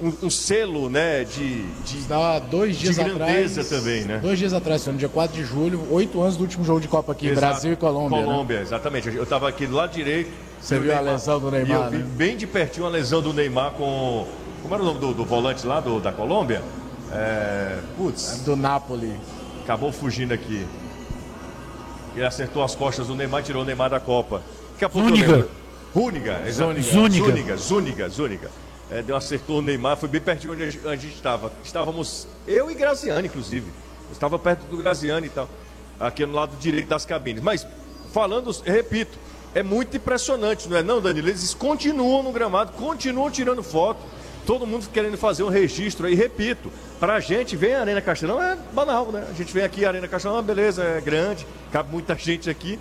[0.00, 3.68] um, um selo né, de, de, Dá dois dias de grandeza atrás.
[3.82, 4.18] também, né?
[4.22, 7.12] Dois dias atrás, no dia 4 de julho, oito anos do último jogo de Copa
[7.12, 7.40] aqui, Exato.
[7.46, 8.18] Brasil e Colômbia.
[8.18, 8.24] né?
[8.24, 9.14] Colômbia, exatamente.
[9.14, 11.90] Eu estava aqui do lado direito, Você viu a Neymar- lesão do E eu Neymar,
[11.90, 12.06] vi né?
[12.16, 14.26] bem de pertinho a lesão do Neymar com.
[14.62, 16.62] Como era o nome do, do volante lá do- da Colômbia?
[17.12, 19.12] É, putz, Do Napoli.
[19.66, 20.64] Acabou fugindo aqui.
[22.14, 24.40] Ele acertou as costas do Neymar e tirou o Neymar da Copa.
[24.72, 25.48] Daqui a pouco Zúñiga.
[25.92, 26.40] Rúniga.
[26.50, 26.82] Zúñiga.
[26.82, 28.50] Zúñiga, Zúñiga, Zúñiga.
[28.90, 31.50] É, deu, acertou o Neymar, foi bem pertinho onde a gente- a gente estava.
[31.64, 33.66] Estávamos, eu e Graziani, inclusive.
[34.08, 35.48] Eu estava perto do Graziani e tal,
[35.98, 37.42] aqui no lado direito das cabines.
[37.42, 37.66] Mas,
[38.12, 39.18] falando, repito,
[39.52, 41.28] é muito impressionante, não é não, Danilo?
[41.28, 43.98] Eles continuam no gramado, continuam tirando foto,
[44.46, 46.70] todo mundo querendo fazer um registro aí, repito.
[47.00, 49.26] Pra gente, vem a Arena Castelão, é banal, né?
[49.28, 52.78] A gente vem aqui, a Arena Castelão, beleza, é grande, cabe muita gente aqui.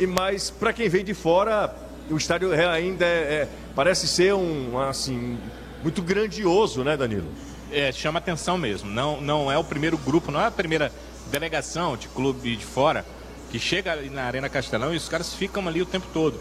[0.00, 1.74] E Mas, pra quem vem de fora,
[2.10, 5.38] o estádio é- ainda é, é- parece ser um, assim,
[5.82, 7.28] muito grandioso, né, Danilo?
[7.72, 8.90] É, chama atenção mesmo.
[8.90, 10.92] Não, não é o primeiro grupo, não é a primeira
[11.30, 13.04] delegação de clube de fora
[13.50, 16.38] que chega ali na Arena Castelão e os caras ficam ali o tempo todo.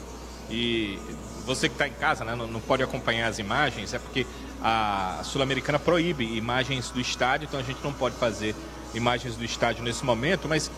[0.49, 0.99] E
[1.45, 4.25] você que está em casa né, não, não pode acompanhar as imagens, é porque
[4.63, 8.55] a Sul-Americana proíbe imagens do estádio, então a gente não pode fazer
[8.93, 10.71] imagens do estádio nesse momento, mas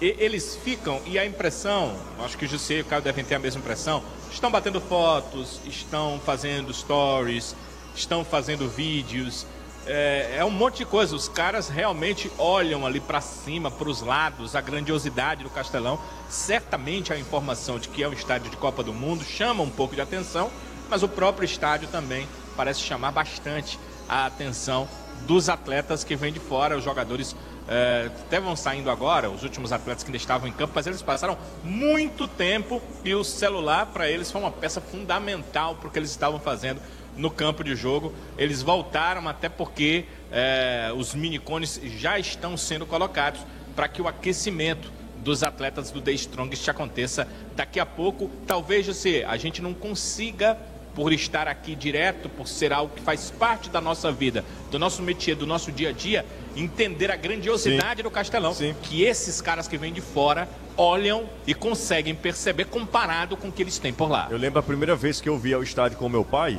[0.00, 3.38] eles ficam, e a impressão, acho que o José e o Caio devem ter a
[3.38, 7.54] mesma impressão, estão batendo fotos, estão fazendo stories,
[7.94, 9.46] estão fazendo vídeos,
[9.86, 11.14] é, é um monte de coisa.
[11.14, 15.98] Os caras realmente olham ali para cima, para os lados, a grandiosidade do Castelão.
[16.28, 19.94] Certamente a informação de que é um estádio de Copa do Mundo chama um pouco
[19.94, 20.50] de atenção,
[20.90, 22.26] mas o próprio estádio também
[22.56, 23.78] parece chamar bastante
[24.08, 24.88] a atenção
[25.26, 27.34] dos atletas que vêm de fora, os jogadores
[27.68, 31.02] é, até vão saindo agora, os últimos atletas que ainda estavam em campo, mas eles
[31.02, 35.98] passaram muito tempo e o celular para eles foi uma peça fundamental para o que
[35.98, 36.80] eles estavam fazendo
[37.16, 38.12] no campo de jogo.
[38.38, 43.40] Eles voltaram até porque é, os minicones já estão sendo colocados
[43.74, 47.26] para que o aquecimento dos atletas do The Strongest aconteça
[47.56, 48.30] daqui a pouco.
[48.46, 50.56] Talvez você, a gente não consiga
[50.96, 55.02] por estar aqui direto, por ser algo que faz parte da nossa vida, do nosso
[55.02, 56.24] métier, do nosso dia a dia,
[56.56, 62.14] entender a grandiosidade do Castelão, que esses caras que vêm de fora olham e conseguem
[62.14, 64.28] perceber comparado com o que eles têm por lá.
[64.30, 66.58] Eu lembro a primeira vez que eu vi ao estádio com meu pai.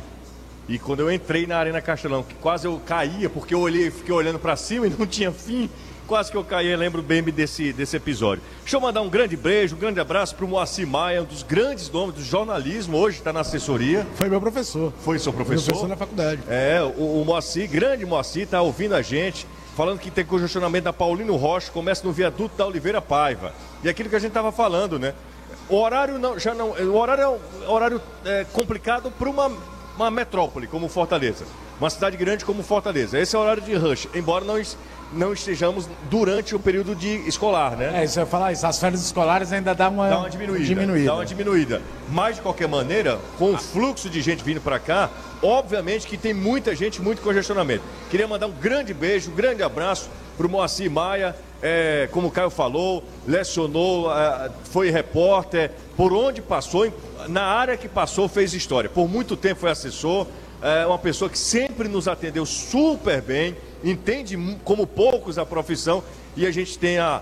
[0.69, 4.13] E quando eu entrei na Arena Castelão, que quase eu caía, porque eu olhei, fiquei
[4.13, 5.67] olhando para cima e não tinha fim.
[6.07, 8.41] Quase que eu caí, eu lembro bem desse, desse episódio.
[8.61, 11.43] Deixa eu mandar um grande beijo, um grande abraço para o Moacir Maia, um dos
[11.43, 14.07] grandes nomes do jornalismo, hoje está na assessoria.
[14.15, 14.93] Foi meu professor.
[15.03, 15.65] Foi seu professor?
[15.65, 16.41] professor na faculdade.
[16.47, 19.45] É, o, o Moacir, grande Moacir, está ouvindo a gente,
[19.75, 23.51] falando que tem congestionamento da Paulino Rocha, começa no viaduto da Oliveira Paiva.
[23.83, 25.13] E aquilo que a gente estava falando, né?
[25.67, 29.51] O horário não, já não, o horário é um horário é, complicado para uma,
[29.97, 31.43] uma metrópole como Fortaleza,
[31.79, 33.19] uma cidade grande como Fortaleza.
[33.19, 34.61] Esse é o horário de rush, embora não,
[35.13, 38.01] não estejamos durante o período de escolar, né?
[38.01, 40.65] É, isso eu ia falar, isso, as férias escolares ainda dá uma, Dá uma diminuída,
[40.65, 41.05] diminuída.
[41.05, 41.81] Dá uma diminuída.
[42.09, 45.09] Mas, de qualquer maneira, com o fluxo de gente vindo para cá,
[45.41, 47.83] obviamente que tem muita gente, muito congestionamento.
[48.09, 52.31] Queria mandar um grande beijo, um grande abraço para o Moacir Maia, é, como o
[52.31, 56.91] Caio falou, lecionou, é, foi repórter, por onde passou,
[57.27, 58.89] na área que passou, fez história.
[58.89, 60.27] Por muito tempo foi assessor,
[60.61, 66.03] é uma pessoa que sempre nos atendeu super bem, entende como poucos a profissão,
[66.35, 67.21] e a gente tem a,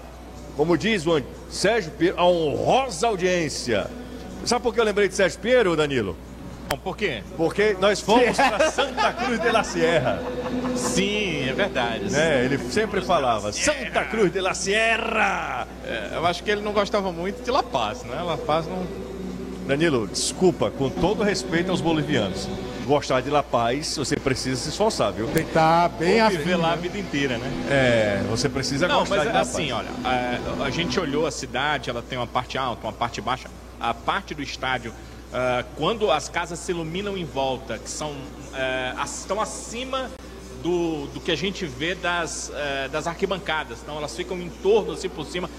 [0.56, 3.88] como diz o Sérgio Pinheiro, a honrosa audiência.
[4.46, 6.16] Sabe por que eu lembrei de Sérgio Pinheiro, Danilo?
[6.84, 7.24] Por quê?
[7.38, 10.20] Porque nós fomos para Santa Cruz de la Sierra.
[10.76, 12.12] Sim, é verdade.
[12.12, 12.46] Né?
[12.46, 15.68] Ele sempre falava, Santa Cruz de la Sierra!
[15.86, 18.22] É, eu acho que ele não gostava muito de La Paz, né?
[18.22, 18.86] La Paz não.
[19.68, 22.48] Danilo, desculpa, com todo respeito aos bolivianos.
[22.86, 25.26] Gostar de La Paz, você precisa se esforçar, viu?
[25.28, 26.38] Tem que estar bem Ou afim.
[26.38, 26.82] viver lá a né?
[26.84, 27.52] vida inteira, né?
[27.70, 29.80] É, você precisa Não, gostar mas de La assim, Paz.
[29.80, 29.90] olha,
[30.62, 33.50] a, a gente olhou a cidade, ela tem uma parte alta, uma parte baixa.
[33.80, 34.94] A parte do estádio,
[35.34, 38.14] ah, quando as casas se iluminam em volta, que são
[38.98, 40.12] as- estão acima
[40.62, 44.94] do, do que a gente vê das, eh, das arquibancadas, então elas ficam em torno,
[44.94, 45.50] assim por cima,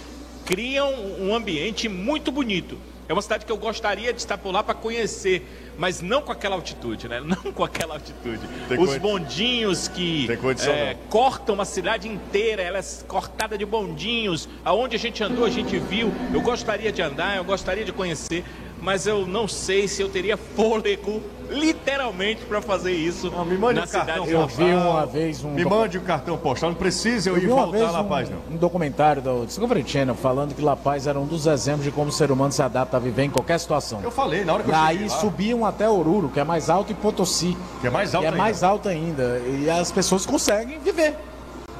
[0.44, 2.78] criam um ambiente muito bonito.
[3.08, 5.46] É uma cidade que eu gostaria de estar por lá para conhecer,
[5.78, 7.20] mas não com aquela altitude, né?
[7.24, 8.40] Não com aquela altitude.
[8.68, 10.94] Tem Os condi- bondinhos que condição, não.
[11.08, 14.48] cortam a cidade inteira, ela é cortada de bondinhos.
[14.64, 16.12] Aonde a gente andou, a gente viu.
[16.34, 18.44] Eu gostaria de andar, eu gostaria de conhecer,
[18.80, 23.80] mas eu não sei se eu teria fôlego, literalmente, para fazer isso Não, me mande
[23.80, 24.26] na o cartão.
[24.26, 25.50] Eu vi uma vez um.
[25.50, 28.00] Me docu- mande o cartão postal, não precisa eu, Eu ir voltar vez a La
[28.02, 28.38] um, Paz, não.
[28.50, 32.08] um documentário do Discovery Channel falando que La Paz era um dos exemplos de como
[32.08, 34.00] o ser humano se adapta a viver em qualquer situação.
[34.02, 36.68] Eu falei, na hora que eu Daí cheguei lá, subiam até Oruro, que é mais
[36.70, 38.42] alto, e Potosí, que é mais alto que é ainda.
[38.42, 39.38] mais alto ainda.
[39.46, 41.14] E as pessoas conseguem viver,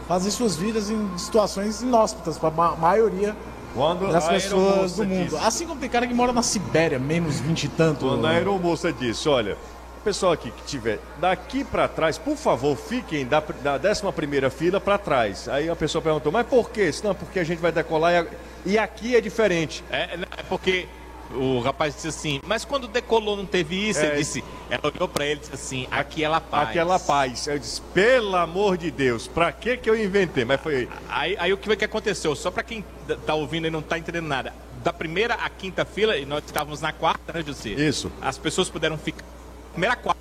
[0.09, 3.35] fazer suas vidas em situações inóspitas para a maioria
[3.77, 5.25] Quando das pessoas do mundo.
[5.31, 8.07] disse- Assim como tem cara que mora na Sibéria, menos 20 e tanto.
[8.07, 9.57] Quando a aeromoça disse, olha,
[10.03, 14.81] pessoal aqui que tiver daqui pra trás, por favor, fiquem da, da 11 primeira fila
[14.81, 15.49] pra trás.
[15.49, 16.91] Aí a pessoa perguntou, mas por quê?
[17.05, 18.27] Não, porque a gente vai decolar e, a-
[18.65, 19.85] e aqui é diferente.
[19.91, 20.87] É, é porque
[21.35, 24.01] o rapaz disse assim, mas quando decolou não teve isso?
[24.01, 24.07] É.
[24.07, 26.69] Ele disse, ela olhou pra ele e disse assim, aqui ela paz.
[26.69, 27.47] Aquela paz.
[27.47, 30.45] Eu disse, pelo amor de Deus, pra que que eu inventei?
[30.45, 30.89] Mas foi...
[31.09, 32.35] Aí, aí o que, que aconteceu?
[32.35, 32.85] Só pra quem
[33.25, 34.55] tá ouvindo e não tá entendendo nada.
[34.83, 37.71] Da primeira à quinta fila, e nós estávamos na quarta, né, José?
[37.71, 38.11] Isso.
[38.21, 39.25] As pessoas puderam ficar.
[39.73, 40.21] Primeira quarta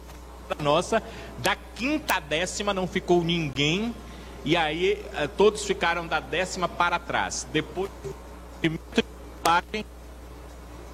[0.59, 1.01] nossa,
[1.37, 3.93] da quinta à décima não ficou ninguém.
[4.43, 7.47] E aí eh, todos ficaram da décima para trás.
[7.51, 7.89] Depois
[8.61, 8.71] de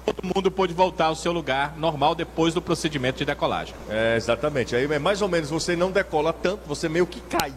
[0.04, 3.74] todo mundo pôde voltar ao seu lugar normal depois do procedimento de decolagem.
[3.88, 4.74] É, exatamente.
[4.74, 7.52] Aí é mais ou menos, você não decola tanto, você meio que cai.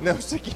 [0.00, 0.12] Né?
[0.12, 0.54] Você que...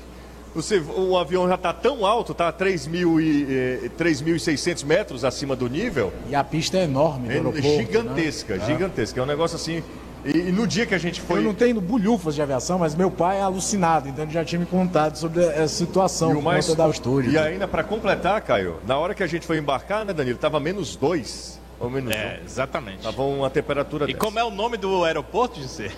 [0.53, 5.55] Você, o avião já está tão alto, está a 3.000 e, eh, 3.600 metros acima
[5.55, 6.13] do nível.
[6.29, 8.67] E a pista é enorme É aeroporto, gigantesca, né?
[8.67, 9.21] gigantesca.
[9.21, 9.81] É um negócio assim.
[10.25, 11.39] E, e no dia que a gente foi.
[11.39, 14.59] Eu não tenho bulhufas de aviação, mas meu pai é alucinado, então ele já tinha
[14.59, 17.31] me contado sobre essa situação E o mais da altitude.
[17.31, 20.61] E ainda para completar, Caio, na hora que a gente foi embarcar, né, Danilo, tava
[20.61, 22.45] menos dois, ou menos É, um.
[22.45, 23.03] exatamente.
[23.03, 24.19] Tava uma temperatura E dessa.
[24.19, 25.91] como é o nome do aeroporto, José?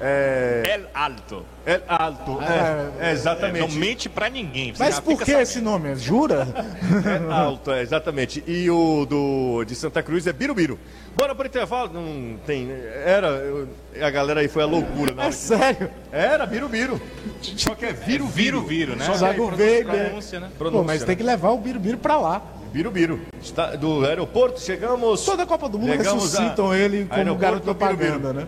[0.00, 1.44] É, El Alto.
[1.66, 3.72] é alto, é, é, exatamente.
[3.72, 4.72] Não mente pra ninguém.
[4.74, 5.42] você Mas por que sabendo.
[5.42, 5.94] esse nome?
[5.96, 6.46] Jura?
[7.30, 8.42] É alto, é, exatamente.
[8.46, 10.78] E o do de Santa Cruz é Birubiru.
[11.16, 11.92] Bora pro intervalo?
[11.92, 12.68] Não tem.
[13.04, 13.28] Era.
[13.28, 13.68] eu-
[14.00, 15.14] a galera aí foi a loucura.
[15.14, 15.90] Na É que- sério?
[16.12, 17.00] Era Birubiru.
[17.40, 19.04] Só que é Viru Viro, viro, né?
[19.06, 19.92] Só Zago aí, Veiga.
[19.92, 20.50] Pronúncia, né?
[20.58, 22.42] Pô, mas tem que levar o Birubiru pra lá.
[22.72, 23.20] Birubiru.
[23.40, 25.24] Está, do aeroporto, chegamos.
[25.24, 27.96] Toda a Copa do Mundo Chegamos a- ressuscitam ele como garoto do Birubiru.
[28.18, 28.46] propaganda, né?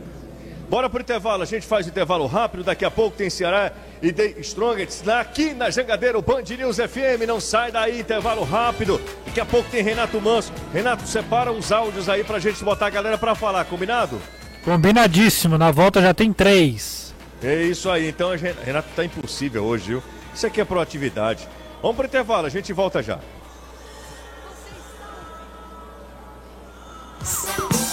[0.68, 3.70] Bora pro intervalo, a gente faz o intervalo rápido, daqui a pouco tem Ceará
[4.02, 9.38] e The Strongest aqui na Jangadeiro Band News FM, não sai daí, intervalo rápido, daqui
[9.38, 13.16] a pouco tem Renato Manso, Renato, separa uns áudios aí pra gente botar a galera
[13.16, 14.20] pra falar, combinado?
[14.64, 17.14] Combinadíssimo, na volta já tem três.
[17.40, 20.02] É isso aí, então a gente, Renato tá impossível hoje, viu?
[20.34, 21.46] Isso aqui é proatividade.
[21.80, 23.20] Vamos pro intervalo, a gente volta já.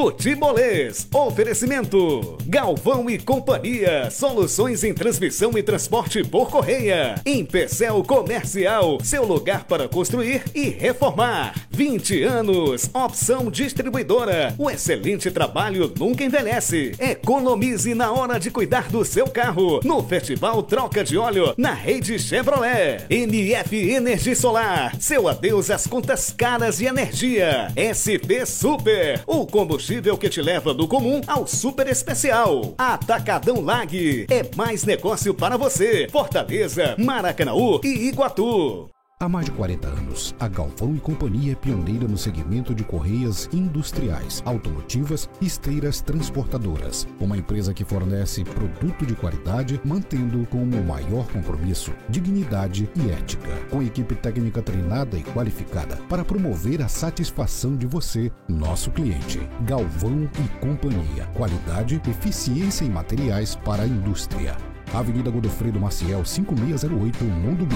[0.00, 2.38] Futebolês, oferecimento.
[2.46, 7.16] Galvão e Companhia, soluções em transmissão e transporte por correia.
[7.26, 11.52] Empecel Comercial, seu lugar para construir e reformar.
[11.70, 14.54] 20 anos, opção distribuidora.
[14.56, 16.92] O excelente trabalho nunca envelhece.
[17.00, 19.80] Economize na hora de cuidar do seu carro.
[19.82, 23.04] No Festival Troca de Óleo, na rede Chevrolet.
[23.10, 27.72] NF Energia Solar, seu adeus às contas caras de energia.
[27.74, 29.87] SP Super, o combustível
[30.18, 32.74] que te leva do comum ao super especial.
[32.76, 36.06] Atacadão Lag, é mais negócio para você.
[36.10, 38.90] Fortaleza, Maracanaú e Iguatu.
[39.20, 43.48] Há mais de 40 anos, a Galvão e Companhia é pioneira no segmento de correias
[43.52, 47.04] industriais, automotivas e esteiras transportadoras.
[47.18, 53.50] Uma empresa que fornece produto de qualidade, mantendo como maior compromisso dignidade e ética.
[53.68, 59.40] Com equipe técnica treinada e qualificada para promover a satisfação de você, nosso cliente.
[59.62, 61.26] Galvão e Companhia.
[61.34, 64.56] Qualidade, eficiência em materiais para a indústria.
[64.94, 67.66] Avenida Godofredo Maciel, 5608, Mundo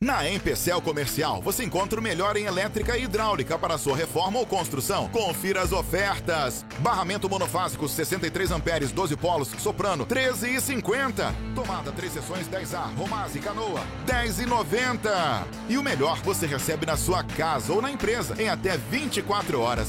[0.00, 4.46] Na Empecel Comercial, você encontra o melhor em elétrica e hidráulica para sua reforma ou
[4.46, 5.08] construção.
[5.08, 6.64] Confira as ofertas.
[6.78, 11.34] Barramento monofásico 63 amperes, 12 polos, soprano 13,50.
[11.52, 15.44] Tomada 3 seções 10A, Romase, Canoa 10,90.
[15.68, 19.88] E o melhor você recebe na sua casa ou na empresa em até 24 horas.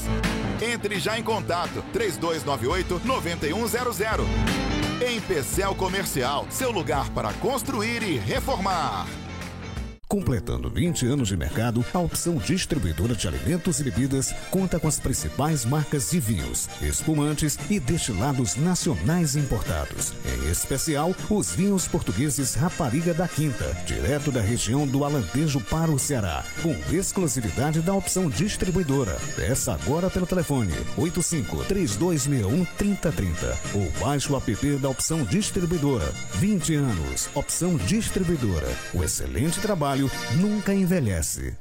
[0.60, 5.16] Entre já em contato 3298 9100.
[5.16, 9.06] Empecel Comercial, seu lugar para construir e reformar.
[10.10, 14.98] Completando 20 anos de mercado, a opção distribuidora de alimentos e bebidas conta com as
[14.98, 20.12] principais marcas de vinhos, espumantes e destilados nacionais importados.
[20.24, 25.98] Em especial, os vinhos portugueses Rapariga da Quinta, direto da região do Alentejo para o
[25.98, 29.16] Ceará, com exclusividade da opção distribuidora.
[29.36, 36.12] Peça agora pelo telefone 85 3261 3030 ou baixe o app da opção distribuidora.
[36.34, 38.76] 20 anos, opção distribuidora.
[38.92, 39.99] O excelente trabalho
[40.40, 41.56] nunca envelhece.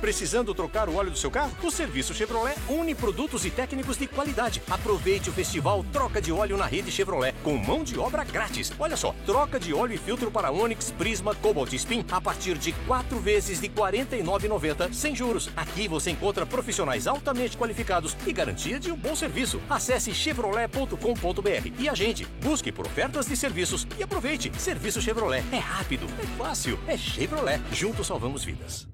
[0.00, 1.56] Precisando trocar o óleo do seu carro?
[1.62, 4.62] O serviço Chevrolet une produtos e técnicos de qualidade.
[4.70, 8.72] Aproveite o festival Troca de Óleo na rede Chevrolet com mão de obra grátis.
[8.78, 12.56] Olha só, troca de óleo e filtro para Onix, Prisma, Cobalt e Spin a partir
[12.56, 15.50] de quatro vezes de R$ 49,90 sem juros.
[15.56, 19.60] Aqui você encontra profissionais altamente qualificados e garantia de um bom serviço.
[19.68, 22.26] Acesse chevrolet.com.br e agende.
[22.42, 24.52] Busque por ofertas de serviços e aproveite.
[24.58, 27.60] Serviço Chevrolet é rápido, é fácil, é Chevrolet.
[27.72, 28.93] Juntos salvamos vidas.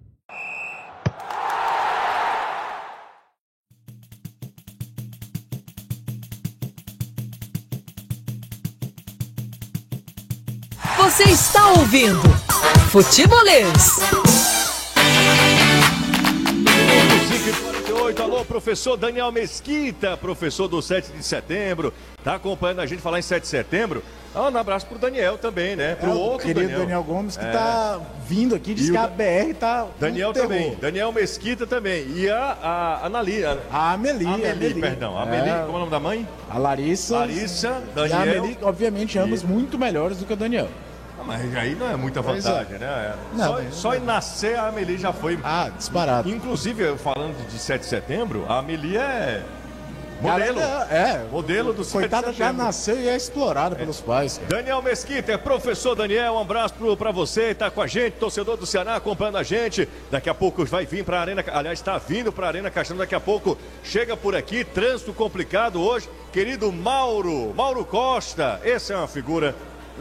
[11.03, 12.21] Você está ouvindo
[12.91, 13.99] Futebolês.
[17.31, 21.93] 5h48, alô, professor Daniel Mesquita, professor do 7 de setembro,
[22.23, 24.03] tá acompanhando a gente falar em 7 de setembro.
[24.35, 25.97] Ah, um abraço pro Daniel também, né?
[25.97, 26.79] Pro É, o outro querido Daniel.
[26.81, 27.51] Daniel, Gomes, que É.
[27.51, 27.99] tá
[28.29, 29.87] vindo aqui, diz E que a BR tá.
[29.99, 30.49] Daniel terror.
[30.49, 32.07] também, Daniel Mesquita também.
[32.15, 33.45] E a, a Anali.
[33.45, 34.27] A, a Amelie.
[34.27, 34.81] Amelie, Amelie.
[34.81, 35.19] perdão.
[35.19, 35.63] A Amelie, É.
[35.65, 36.29] como é o nome da mãe?
[36.49, 37.19] A Larissa.
[37.19, 38.19] Larissa, E Daniel.
[38.19, 40.69] a Amelie, obviamente, ambos muito melhores do que o Daniel.
[41.39, 42.23] Mas aí não é muita é.
[42.23, 43.15] vantagem, né?
[43.35, 45.39] Não, só, mas- só em nascer a Amelie já foi.
[45.45, 46.29] Ah, disparado.
[46.29, 49.43] Inclusive, falando de 7 de setembro, a Amelie é.
[50.21, 50.61] Modelo.
[50.91, 54.37] É, Modelo do 7 de Coitada já nasceu e é explorada pelos pais.
[54.37, 54.49] cara.
[54.63, 58.67] Daniel Mesquita, professor Daniel, um abraço pro, pra você, tá com a gente, torcedor do
[58.67, 59.89] Ceará acompanhando a gente.
[60.11, 63.21] Daqui a pouco vai vir pra Arena, aliás, está vindo pra Arena Caixão, daqui a
[63.21, 66.07] pouco chega por aqui, trânsito complicado hoje.
[66.31, 69.55] Querido Mauro, Mauro Costa, essa é uma figura,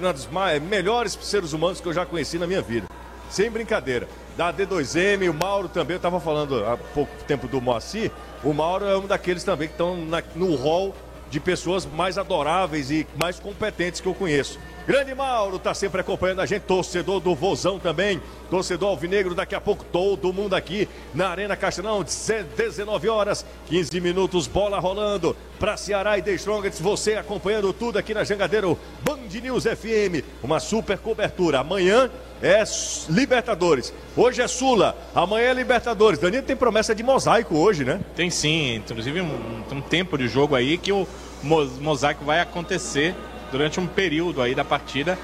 [0.06, 2.88] uma dos mais, melhores seres humanos que eu já conheci na minha vida.
[3.30, 4.08] Sem brincadeira.
[4.36, 8.12] Da D2M, o Mauro também, eu estava falando há pouco tempo do Moacir,
[8.44, 9.98] o Mauro é um daqueles também que estão
[10.36, 10.96] no hall
[11.30, 14.60] de pessoas mais adoráveis e mais competentes que eu conheço.
[14.90, 18.20] Grande Mauro tá sempre acompanhando a gente, torcedor do Vozão também,
[18.50, 24.48] torcedor alvinegro, daqui a pouco todo mundo aqui na Arena Castelão, 19 horas, 15 minutos,
[24.48, 29.66] bola rolando para Ceará e The Strongest, você acompanhando tudo aqui na Jangadeiro Band News
[29.66, 31.60] FM, uma super cobertura.
[31.60, 32.10] Amanhã
[32.42, 32.64] é
[33.10, 36.18] Libertadores, hoje é Sula, amanhã é Libertadores.
[36.18, 38.00] Danilo tem promessa de mosaico hoje, né?
[38.16, 41.08] Tem sim, inclusive um, um tempo de jogo aí que o
[41.44, 43.14] mo- mosaico vai acontecer
[43.52, 45.18] durante um período aí da partida.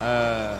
[0.00, 0.58] ah,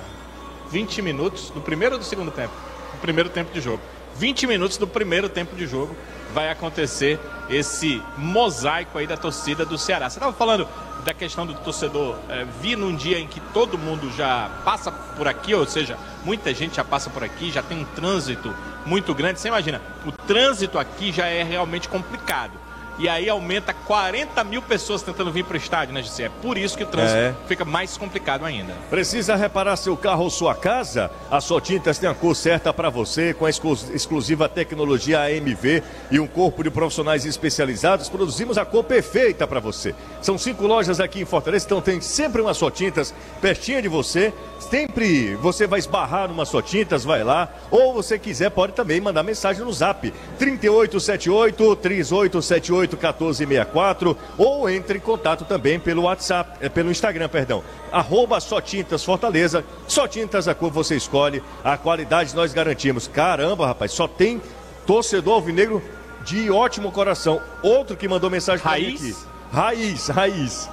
[0.71, 2.53] 20 minutos do primeiro ou do segundo tempo?
[2.93, 3.81] Do primeiro tempo de jogo.
[4.17, 5.95] 20 minutos do primeiro tempo de jogo
[6.33, 10.11] vai acontecer esse mosaico aí da torcida do Ceará.
[10.11, 10.67] Você estava falando
[11.05, 15.29] da questão do torcedor eh, vir num dia em que todo mundo já passa por
[15.29, 18.53] aqui, ou seja, muita gente já passa por aqui, já tem um trânsito
[18.85, 19.39] muito grande.
[19.39, 22.66] Você imagina, o trânsito aqui já é realmente complicado.
[22.99, 26.29] E aí aumenta 40 mil pessoas tentando vir para o estádio, né, Gisele?
[26.29, 27.35] É por isso que o trânsito É.
[27.47, 28.73] fica mais complicado ainda.
[28.89, 31.11] Precisa reparar seu carro ou sua casa?
[31.31, 36.19] A Sotintas tem a cor certa para você, com a exclu- exclusiva tecnologia AMV e
[36.19, 38.09] um corpo de profissionais especializados.
[38.09, 39.95] Produzimos a cor perfeita para você.
[40.23, 44.33] São cinco lojas aqui em Fortaleza, então tem sempre uma Sotintas pertinho de você.
[44.59, 47.49] Sempre você vai esbarrar numa Sotintas, vai lá.
[47.71, 55.01] Ou você quiser, pode também mandar mensagem no zap 3878 3878 1464 ou entre em
[55.01, 57.63] contato também pelo WhatsApp, eh, pelo Instagram, perdão.
[57.93, 59.65] Arroba Só Tintas Fortaleza.
[59.87, 63.07] Só Tintas a cor você escolhe, a qualidade nós garantimos.
[63.09, 64.41] Caramba, rapaz, só tem
[64.87, 65.83] torcedor alvinegro
[66.25, 67.41] de ótimo coração.
[67.63, 69.01] Outro que mandou mensagem pra mim Raiz?
[69.01, 69.17] aqui.
[69.53, 70.69] Raiz, raiz.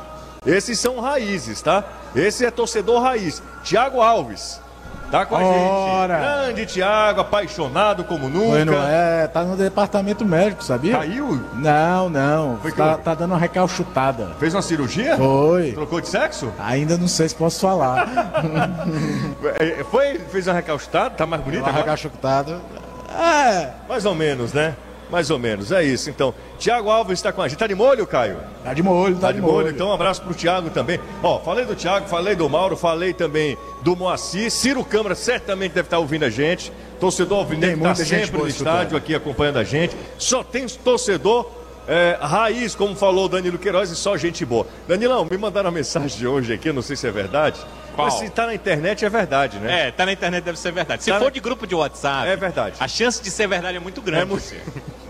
[0.45, 1.83] Esses são raízes, tá?
[2.15, 3.41] Esse é torcedor raiz.
[3.63, 4.62] Tiago Alves.
[5.13, 6.15] Tá com a Ora.
[6.15, 6.23] gente.
[6.55, 8.65] Grande Tiago, apaixonado como nunca.
[8.65, 9.27] Não é?
[9.27, 10.97] Tá no departamento médico, sabia?
[10.97, 11.39] Caiu?
[11.53, 12.57] Não, não.
[12.63, 14.31] Foi que tá, eu- tá dando uma recalchutada.
[14.39, 15.15] Fez uma cirurgia?
[15.15, 15.71] Foi.
[15.73, 16.51] Trocou de sexo?
[16.57, 18.07] Ainda não sei se posso falar.
[19.59, 22.59] É, Foi, fez uma recalchutada, tá mais bonita uma recalchutada.
[23.15, 23.69] É.
[23.87, 24.73] Mais ou menos, né?
[25.13, 26.09] Mais ou menos, é isso.
[26.09, 27.59] Então, Tiago Alves está com a gente.
[27.59, 28.37] Tá de molho, Caio?
[28.63, 29.69] Tá de molho, tá, Tá de molho.
[29.69, 30.99] Então, um abraço pro Tiago também.
[31.21, 34.49] Ó, falei do Tiago, falei do Mauro, falei também do Moacir.
[34.49, 36.71] Ciro Câmara certamente deve estar ouvindo a gente.
[36.99, 39.95] Torcedor alvinegro está sempre no estádio aqui acompanhando a gente.
[40.17, 41.47] Só tem torcedor
[41.87, 44.65] é, raiz, como falou o Danilo Queiroz, e só gente boa.
[44.87, 47.59] Danilão, me mandaram uma mensagem de hoje aqui, eu não sei se é verdade.
[47.93, 48.07] Qual?
[48.07, 49.89] Mas se tá na internet, é verdade, né?
[49.89, 51.03] É, tá na internet, deve ser verdade.
[51.03, 52.77] Se Tá for na- de grupo de WhatsApp, É verdade.
[52.79, 54.23] a chance de ser verdade é muito grande.
[54.23, 54.43] É muito-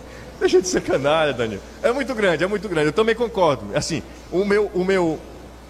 [0.43, 1.61] Deixa de ser canalha, Danilo.
[1.81, 2.87] É muito grande, é muito grande.
[2.87, 3.65] Eu também concordo.
[3.73, 5.17] Assim, o meu, o meu,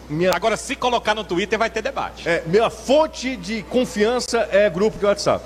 [0.10, 2.28] minha, Agora, se colocar no Twitter, vai ter debate.
[2.28, 5.46] é, minha fonte de confiança é grupo de WhatsApp.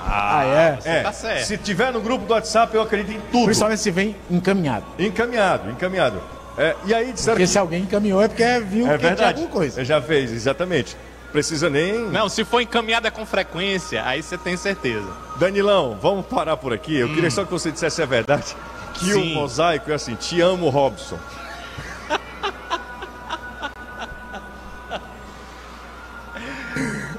[0.00, 0.78] Ah, é?
[0.98, 1.44] É, tá certo.
[1.46, 3.44] se tiver no grupo do WhatsApp, eu acredito em tudo.
[3.44, 4.84] Principalmente se vem encaminhado.
[4.98, 6.20] Encaminhado, encaminhado.
[6.58, 7.52] É, e aí disseram Porque que...
[7.52, 9.22] se alguém encaminhou é porque viu É que tinha verdade.
[9.42, 9.84] alguma coisa.
[9.84, 10.96] Já fez, exatamente.
[11.30, 12.08] Precisa nem.
[12.10, 15.08] Não, se for encaminhada com frequência, aí você tem certeza.
[15.36, 16.96] Danilão, vamos parar por aqui.
[16.96, 18.56] Eu queria só que você dissesse se é verdade.
[18.92, 19.32] Que Sim.
[19.32, 21.16] o mosaico é assim, te amo, Robson.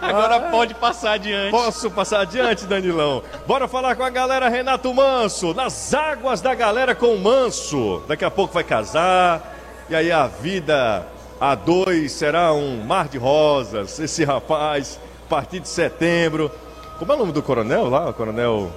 [0.02, 1.50] Agora pode passar adiante.
[1.50, 3.24] Posso passar adiante, Danilão?
[3.48, 8.04] Bora falar com a galera Renato Manso, nas águas da galera com o Manso.
[8.08, 9.56] Daqui a pouco vai casar,
[9.90, 11.08] e aí a vida
[11.42, 14.00] a dois será um mar de rosas.
[14.00, 16.52] Esse rapaz, a partir de setembro.
[17.00, 18.08] Como é o nome do coronel lá?
[18.08, 18.72] O coronel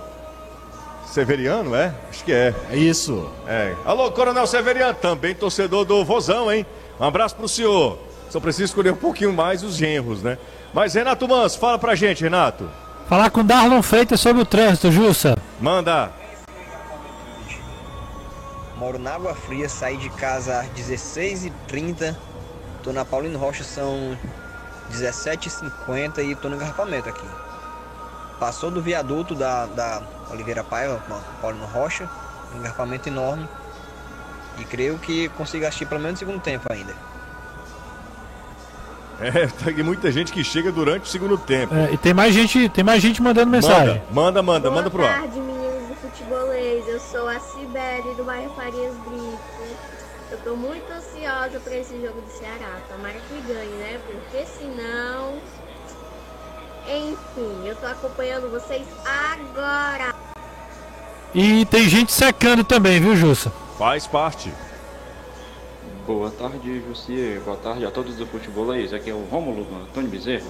[1.04, 1.94] Severiano, é?
[2.08, 2.54] Acho que é.
[2.70, 3.30] É isso.
[3.46, 3.74] É.
[3.84, 6.64] Alô, Coronel Severiano, também torcedor do Vozão, hein?
[6.98, 7.98] Um abraço pro senhor.
[8.30, 10.38] Só preciso escolher um pouquinho mais os genros, né?
[10.72, 12.68] Mas Renato Manso, fala pra gente, Renato.
[13.06, 15.36] Falar com Darlon Freitas sobre o trânsito, Jussa.
[15.60, 16.10] Manda.
[18.78, 22.16] Moro na Água Fria, saí de casa às 16h30.
[22.84, 24.16] Tô na Paulino Rocha, são
[24.92, 27.26] 17h50 e tô no engarrafamento aqui.
[28.38, 31.02] Passou do viaduto da, da Oliveira Paiva,
[31.40, 32.06] Paulino Rocha,
[32.54, 33.48] um engarrafamento enorme.
[34.58, 36.94] E creio que consigo assistir pelo menos o segundo tempo ainda.
[39.18, 41.74] É, tem muita gente que chega durante o segundo tempo.
[41.74, 44.02] É, e tem mais gente, tem mais gente mandando mensagem.
[44.10, 45.20] Manda, manda, manda, manda pro Boa ar.
[45.20, 46.86] tarde, meninos do futebolês.
[46.86, 49.93] Eu sou a Cibele do bairro Farias Brito.
[50.30, 52.80] Eu tô muito ansiosa pra esse jogo do Ceará.
[52.88, 54.00] Tomara que ganhe, né?
[54.06, 55.38] Porque senão.
[56.86, 60.14] Enfim, eu tô acompanhando vocês agora.
[61.34, 63.50] E tem gente secando também, viu, Jussa?
[63.78, 64.52] Faz parte.
[66.06, 67.40] Boa tarde, Jussier.
[67.40, 68.92] Boa tarde a todos do futebolês.
[68.92, 70.46] Aqui é o Rômulo do Antônio Bezerra.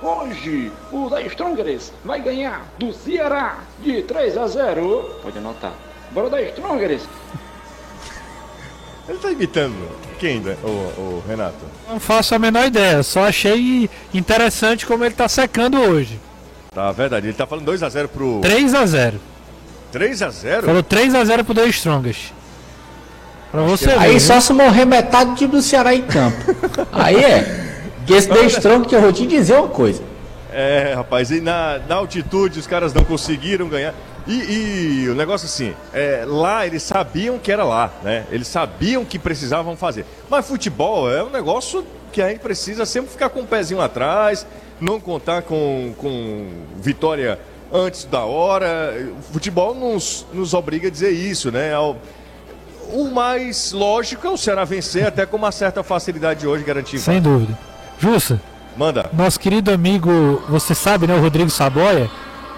[0.00, 5.18] Hoje, o da Strongers vai ganhar do Ceará de 3 a 0.
[5.22, 5.72] Pode anotar.
[6.12, 7.02] Bora da Strongers.
[9.08, 9.74] Ele tá imitando
[10.18, 11.56] quem, né, o, o Renato?
[11.88, 16.18] Não faço a menor ideia, só achei interessante como ele tá secando hoje.
[16.74, 17.28] Tá, verdade.
[17.28, 18.40] Ele tá falando 2x0 pro.
[18.40, 19.20] 3 a 0
[19.92, 20.62] 3x0?
[20.64, 22.32] Falou 3 a 0 pro The Strongest.
[23.52, 23.98] Pra você ver.
[23.98, 26.36] Aí só se morrer metade do time do Ceará em campo.
[26.92, 27.64] Aí é.
[28.04, 30.02] Que esse The Strong que eu vou te dizer uma coisa.
[30.52, 33.94] É, rapaz, e na, na altitude os caras não conseguiram ganhar.
[34.26, 38.24] E, e o negócio assim, é, lá eles sabiam que era lá, né?
[38.30, 40.06] Eles sabiam que precisavam fazer.
[40.30, 44.46] Mas futebol é um negócio que a gente precisa sempre ficar com o pezinho atrás,
[44.80, 47.38] não contar com, com vitória
[47.72, 48.94] antes da hora.
[49.18, 51.74] O futebol nos, nos obriga a dizer isso, né?
[51.74, 51.96] Ao-
[52.92, 56.98] o mais lógico é o Ceará vencer, até com uma certa facilidade hoje garantir.
[56.98, 57.58] Sem dúvida.
[57.98, 58.40] Jussa,
[58.76, 59.10] Manda.
[59.12, 62.10] nosso querido amigo, você sabe, né, o Rodrigo Saboia,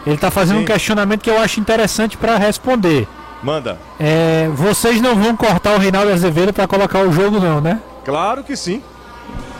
[0.06, 0.62] ele tá fazendo Sim.
[0.62, 3.06] um questionamento que eu acho interessante pra responder.
[3.42, 3.78] Manda.
[3.98, 7.80] É, vocês não vão cortar o Reinaldo Azevedo pra colocar o jogo não, né?
[8.04, 8.82] Claro que sim.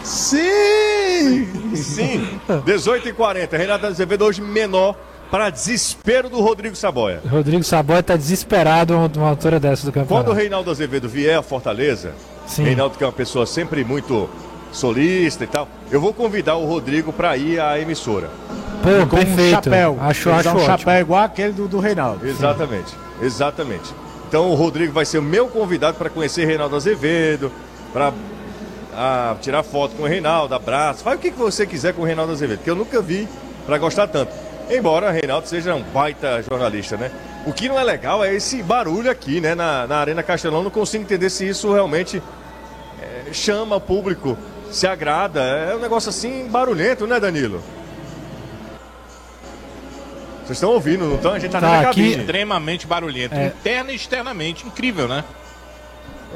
[0.03, 1.75] Sim!
[1.75, 2.29] Sim.
[2.65, 3.57] 18 e 40.
[3.57, 4.95] Renato Azevedo hoje menor
[5.31, 7.21] para desespero do Rodrigo Saboia.
[7.29, 10.31] Rodrigo Saboia tá desesperado numa altura dessa do Quando campeonato.
[10.31, 12.15] o Reinaldo Azevedo vier a Fortaleza,
[12.47, 12.63] Sim.
[12.65, 14.29] Reinaldo que é uma pessoa sempre muito
[14.73, 18.29] solista e tal, eu vou convidar o Rodrigo para ir à emissora.
[18.83, 19.51] Pô, Com um perfeito.
[19.51, 19.97] chapéu.
[20.01, 20.67] Acho, acho um ótimo.
[20.67, 22.27] chapéu igual aquele do, do Reinaldo.
[22.27, 23.95] Exatamente, exatamente.
[24.29, 27.51] Então o Rodrigo vai ser o meu convidado para conhecer Reinaldo Azevedo,
[27.93, 28.13] para
[29.41, 32.33] tirar foto com o Reinaldo, abraço, faz o que, que você quiser com o Reinaldo
[32.33, 33.29] Azevedo, que eu nunca vi
[33.67, 34.33] para gostar tanto.
[34.71, 37.11] Embora Reinaldo seja um baita jornalista, né?
[37.47, 39.55] O que não é legal é esse barulho aqui, né?
[39.55, 42.21] Na, na Arena Castelão, não consigo entender se isso realmente
[43.01, 44.37] é, chama o público,
[44.77, 45.41] se agrada.
[45.43, 47.63] É um negócio assim barulhento, né, Danilo?
[50.45, 51.33] Vocês estão ouvindo, não estão?
[51.33, 52.17] A gente tá, Tá na aqui cabine.
[52.21, 53.47] extremamente barulhento, É.
[53.47, 55.25] interna e externamente, incrível, né?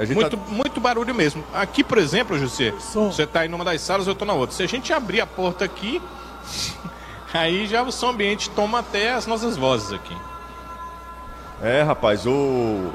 [0.01, 1.45] Gente Muito, tá- muito barulho mesmo.
[1.53, 4.57] Aqui, por exemplo, José, você tá em uma das salas, eu tô na outra.
[4.57, 6.01] Se a gente abrir a porta aqui,
[7.35, 10.17] aí já o som ambiente toma até as nossas vozes aqui.
[11.63, 12.91] É, rapaz, o...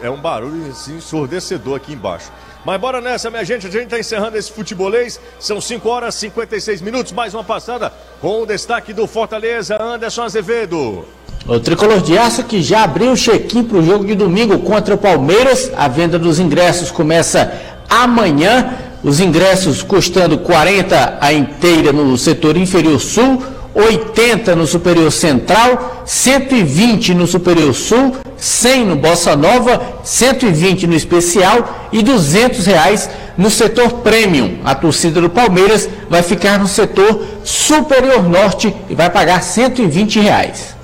[0.00, 2.32] é um barulho assim, ensurdecedor aqui embaixo.
[2.64, 3.66] Mas bora nessa, minha gente.
[3.66, 5.18] A gente tá encerrando esse futebolês.
[5.38, 7.12] São 5 horas e 56 minutos.
[7.12, 11.04] Mais uma passada com o destaque do Fortaleza, Anderson Azevedo.
[11.46, 14.94] O tricolor de aço que já abriu o check-in para o jogo de domingo contra
[14.94, 15.72] o Palmeiras.
[15.76, 17.52] A venda dos ingressos começa
[17.88, 18.78] amanhã.
[19.02, 23.42] Os ingressos custando 40 a inteira no setor inferior sul,
[23.74, 31.88] 80 no superior central, 120 no superior sul, 100 no Bossa Nova, 120 no especial
[31.92, 34.58] e 200 reais no setor premium.
[34.64, 40.76] A torcida do Palmeiras vai ficar no setor superior norte e vai pagar 120 reais.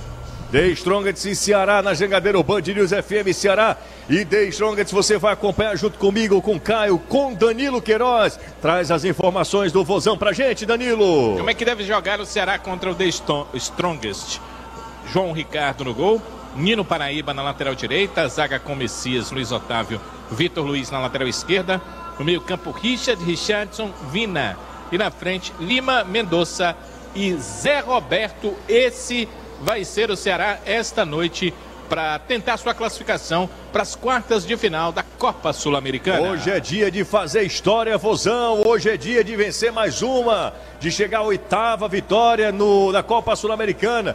[0.51, 3.77] The Strongest em Ceará, na Jangadeiro Band News FM Ceará.
[4.09, 8.41] E The Strongest você vai acompanhar junto comigo, com Caio, com Danilo Queiroz.
[8.61, 11.37] Traz as informações do Vozão pra gente, Danilo.
[11.37, 13.05] Como é que deve jogar o Ceará contra o The
[13.55, 14.41] Strongest?
[15.13, 16.23] João Ricardo no gol,
[16.57, 20.01] Nino Paraíba na lateral direita, zaga com Messias, Luiz Otávio,
[20.31, 21.81] Vitor Luiz na lateral esquerda,
[22.19, 24.57] no meio campo Richard, Richardson, Vina
[24.91, 26.75] e na frente Lima, Mendonça
[27.15, 28.55] e Zé Roberto.
[28.67, 29.29] Esse
[29.61, 31.53] vai ser o Ceará esta noite
[31.89, 36.31] para tentar sua classificação para as quartas de final da Copa Sul-Americana.
[36.31, 38.63] Hoje é dia de fazer história, Vozão.
[38.67, 43.35] Hoje é dia de vencer mais uma, de chegar à oitava vitória no, na Copa
[43.35, 44.15] Sul-Americana.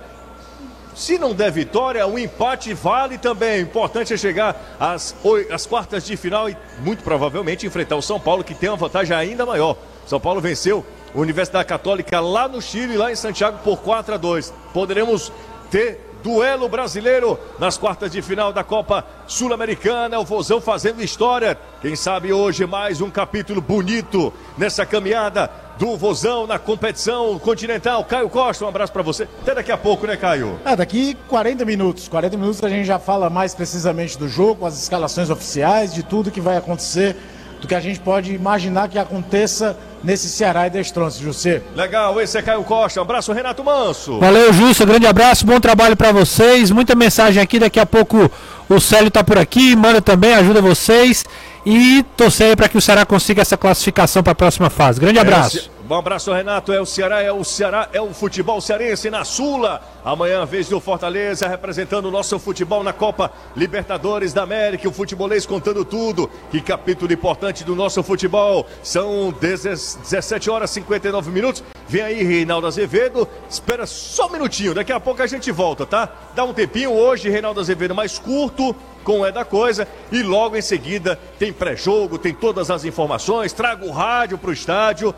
[0.96, 3.60] Se não der vitória, o empate vale também.
[3.60, 5.16] O importante é chegar às,
[5.52, 9.18] às quartas de final e muito provavelmente enfrentar o São Paulo, que tem uma vantagem
[9.18, 9.76] ainda maior.
[10.06, 14.18] São Paulo venceu a Universidade Católica lá no Chile, lá em Santiago, por 4 a
[14.18, 14.54] 2.
[14.72, 15.32] Poderemos
[15.72, 20.18] ter duelo brasileiro nas quartas de final da Copa Sul-Americana.
[20.18, 21.58] O Vozão fazendo história.
[21.82, 28.06] Quem sabe hoje mais um capítulo bonito nessa caminhada do Vozão na competição continental.
[28.06, 29.28] Caio Costa, um abraço para você.
[29.42, 30.58] Até daqui a pouco, né, Caio?
[30.64, 32.08] É, daqui 40 minutos.
[32.08, 36.32] 40 minutos a gente já fala mais precisamente do jogo, as escalações oficiais, de tudo
[36.32, 37.18] que vai acontecer,
[37.64, 41.62] do que a gente pode imaginar que aconteça nesse Ceará e Destronce, José.
[41.74, 43.00] Legal, esse é Caio Costa.
[43.00, 44.20] Um abraço, Renato Manso.
[44.20, 44.86] Valeu, Justo.
[44.86, 46.70] Grande abraço, bom trabalho para vocês.
[46.72, 47.58] Muita mensagem aqui.
[47.58, 48.30] Daqui a pouco
[48.68, 51.24] o Célio tá por aqui, manda também, ajuda vocês.
[51.66, 55.00] E torcer para que o Ceará consiga essa classificação para a próxima fase.
[55.00, 55.70] Grande abraço.
[55.70, 56.72] É, um abraço, Renato.
[56.72, 59.82] É o Ceará, é o Ceará, é o futebol cearense na Sula.
[60.04, 64.88] Amanhã, vez do Fortaleza, representando o nosso futebol na Copa Libertadores da América.
[64.88, 66.30] O futebolês contando tudo.
[66.52, 68.66] Que capítulo importante do nosso futebol.
[68.82, 71.64] São 17 horas e 59 minutos.
[71.88, 73.28] Vem aí, Reinaldo Azevedo.
[73.50, 74.74] Espera só um minutinho.
[74.74, 76.10] Daqui a pouco a gente volta, tá?
[76.36, 80.62] Dá um tempinho hoje, Reinaldo Azevedo mais curto com é da coisa e logo em
[80.62, 85.14] seguida tem pré-jogo, tem todas as informações, traga o rádio para o estádio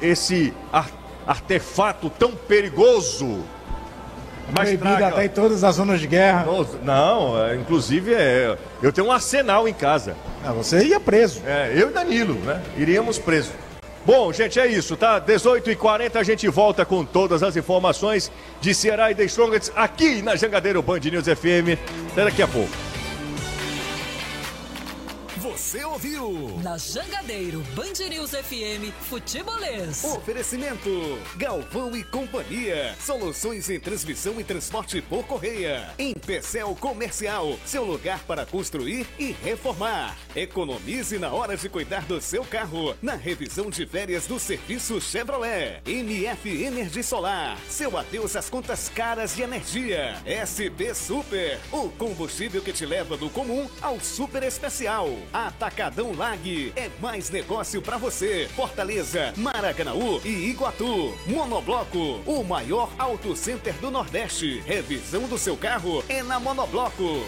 [0.00, 0.52] esse
[1.26, 3.44] artefato tão perigoso.
[4.52, 5.08] Mas Proibido traga...
[5.08, 6.46] até em todas as zonas de guerra.
[6.82, 10.16] Não, é, inclusive é, eu tenho um arsenal em casa.
[10.44, 11.42] Ah, você ia preso.
[11.46, 12.60] É, eu e Danilo, né?
[12.76, 13.52] Iríamos presos.
[14.04, 15.20] Bom, gente, é isso, tá?
[15.20, 20.36] 18h40 a gente volta com todas as informações de Ceará e The Strongest aqui na
[20.36, 21.78] Jangadeiro Band News FM.
[22.12, 22.89] Até daqui a pouco.
[25.70, 26.58] Você ouviu?
[26.64, 30.02] Na Jangadeiro, Band News FM, Futebolês.
[30.02, 32.96] Oferecimento: Galvão e Companhia.
[32.98, 35.94] Soluções em transmissão e transporte por correia.
[35.96, 40.16] Em Pecel Comercial, seu lugar para construir e reformar.
[40.34, 42.96] Economize na hora de cuidar do seu carro.
[43.00, 45.82] Na revisão de férias do serviço Chevrolet.
[45.86, 47.56] MF Energia Solar.
[47.68, 50.16] Seu adeus às contas caras de energia.
[50.26, 51.60] SP Super.
[51.70, 55.08] O combustível que te leva do comum ao super especial.
[55.60, 58.48] Atacadão Lag é mais negócio para você.
[58.56, 61.14] Fortaleza, Maracanaú e Iguatu.
[61.26, 64.60] Monobloco, o maior auto center do Nordeste.
[64.60, 67.26] Revisão do seu carro é na Monobloco.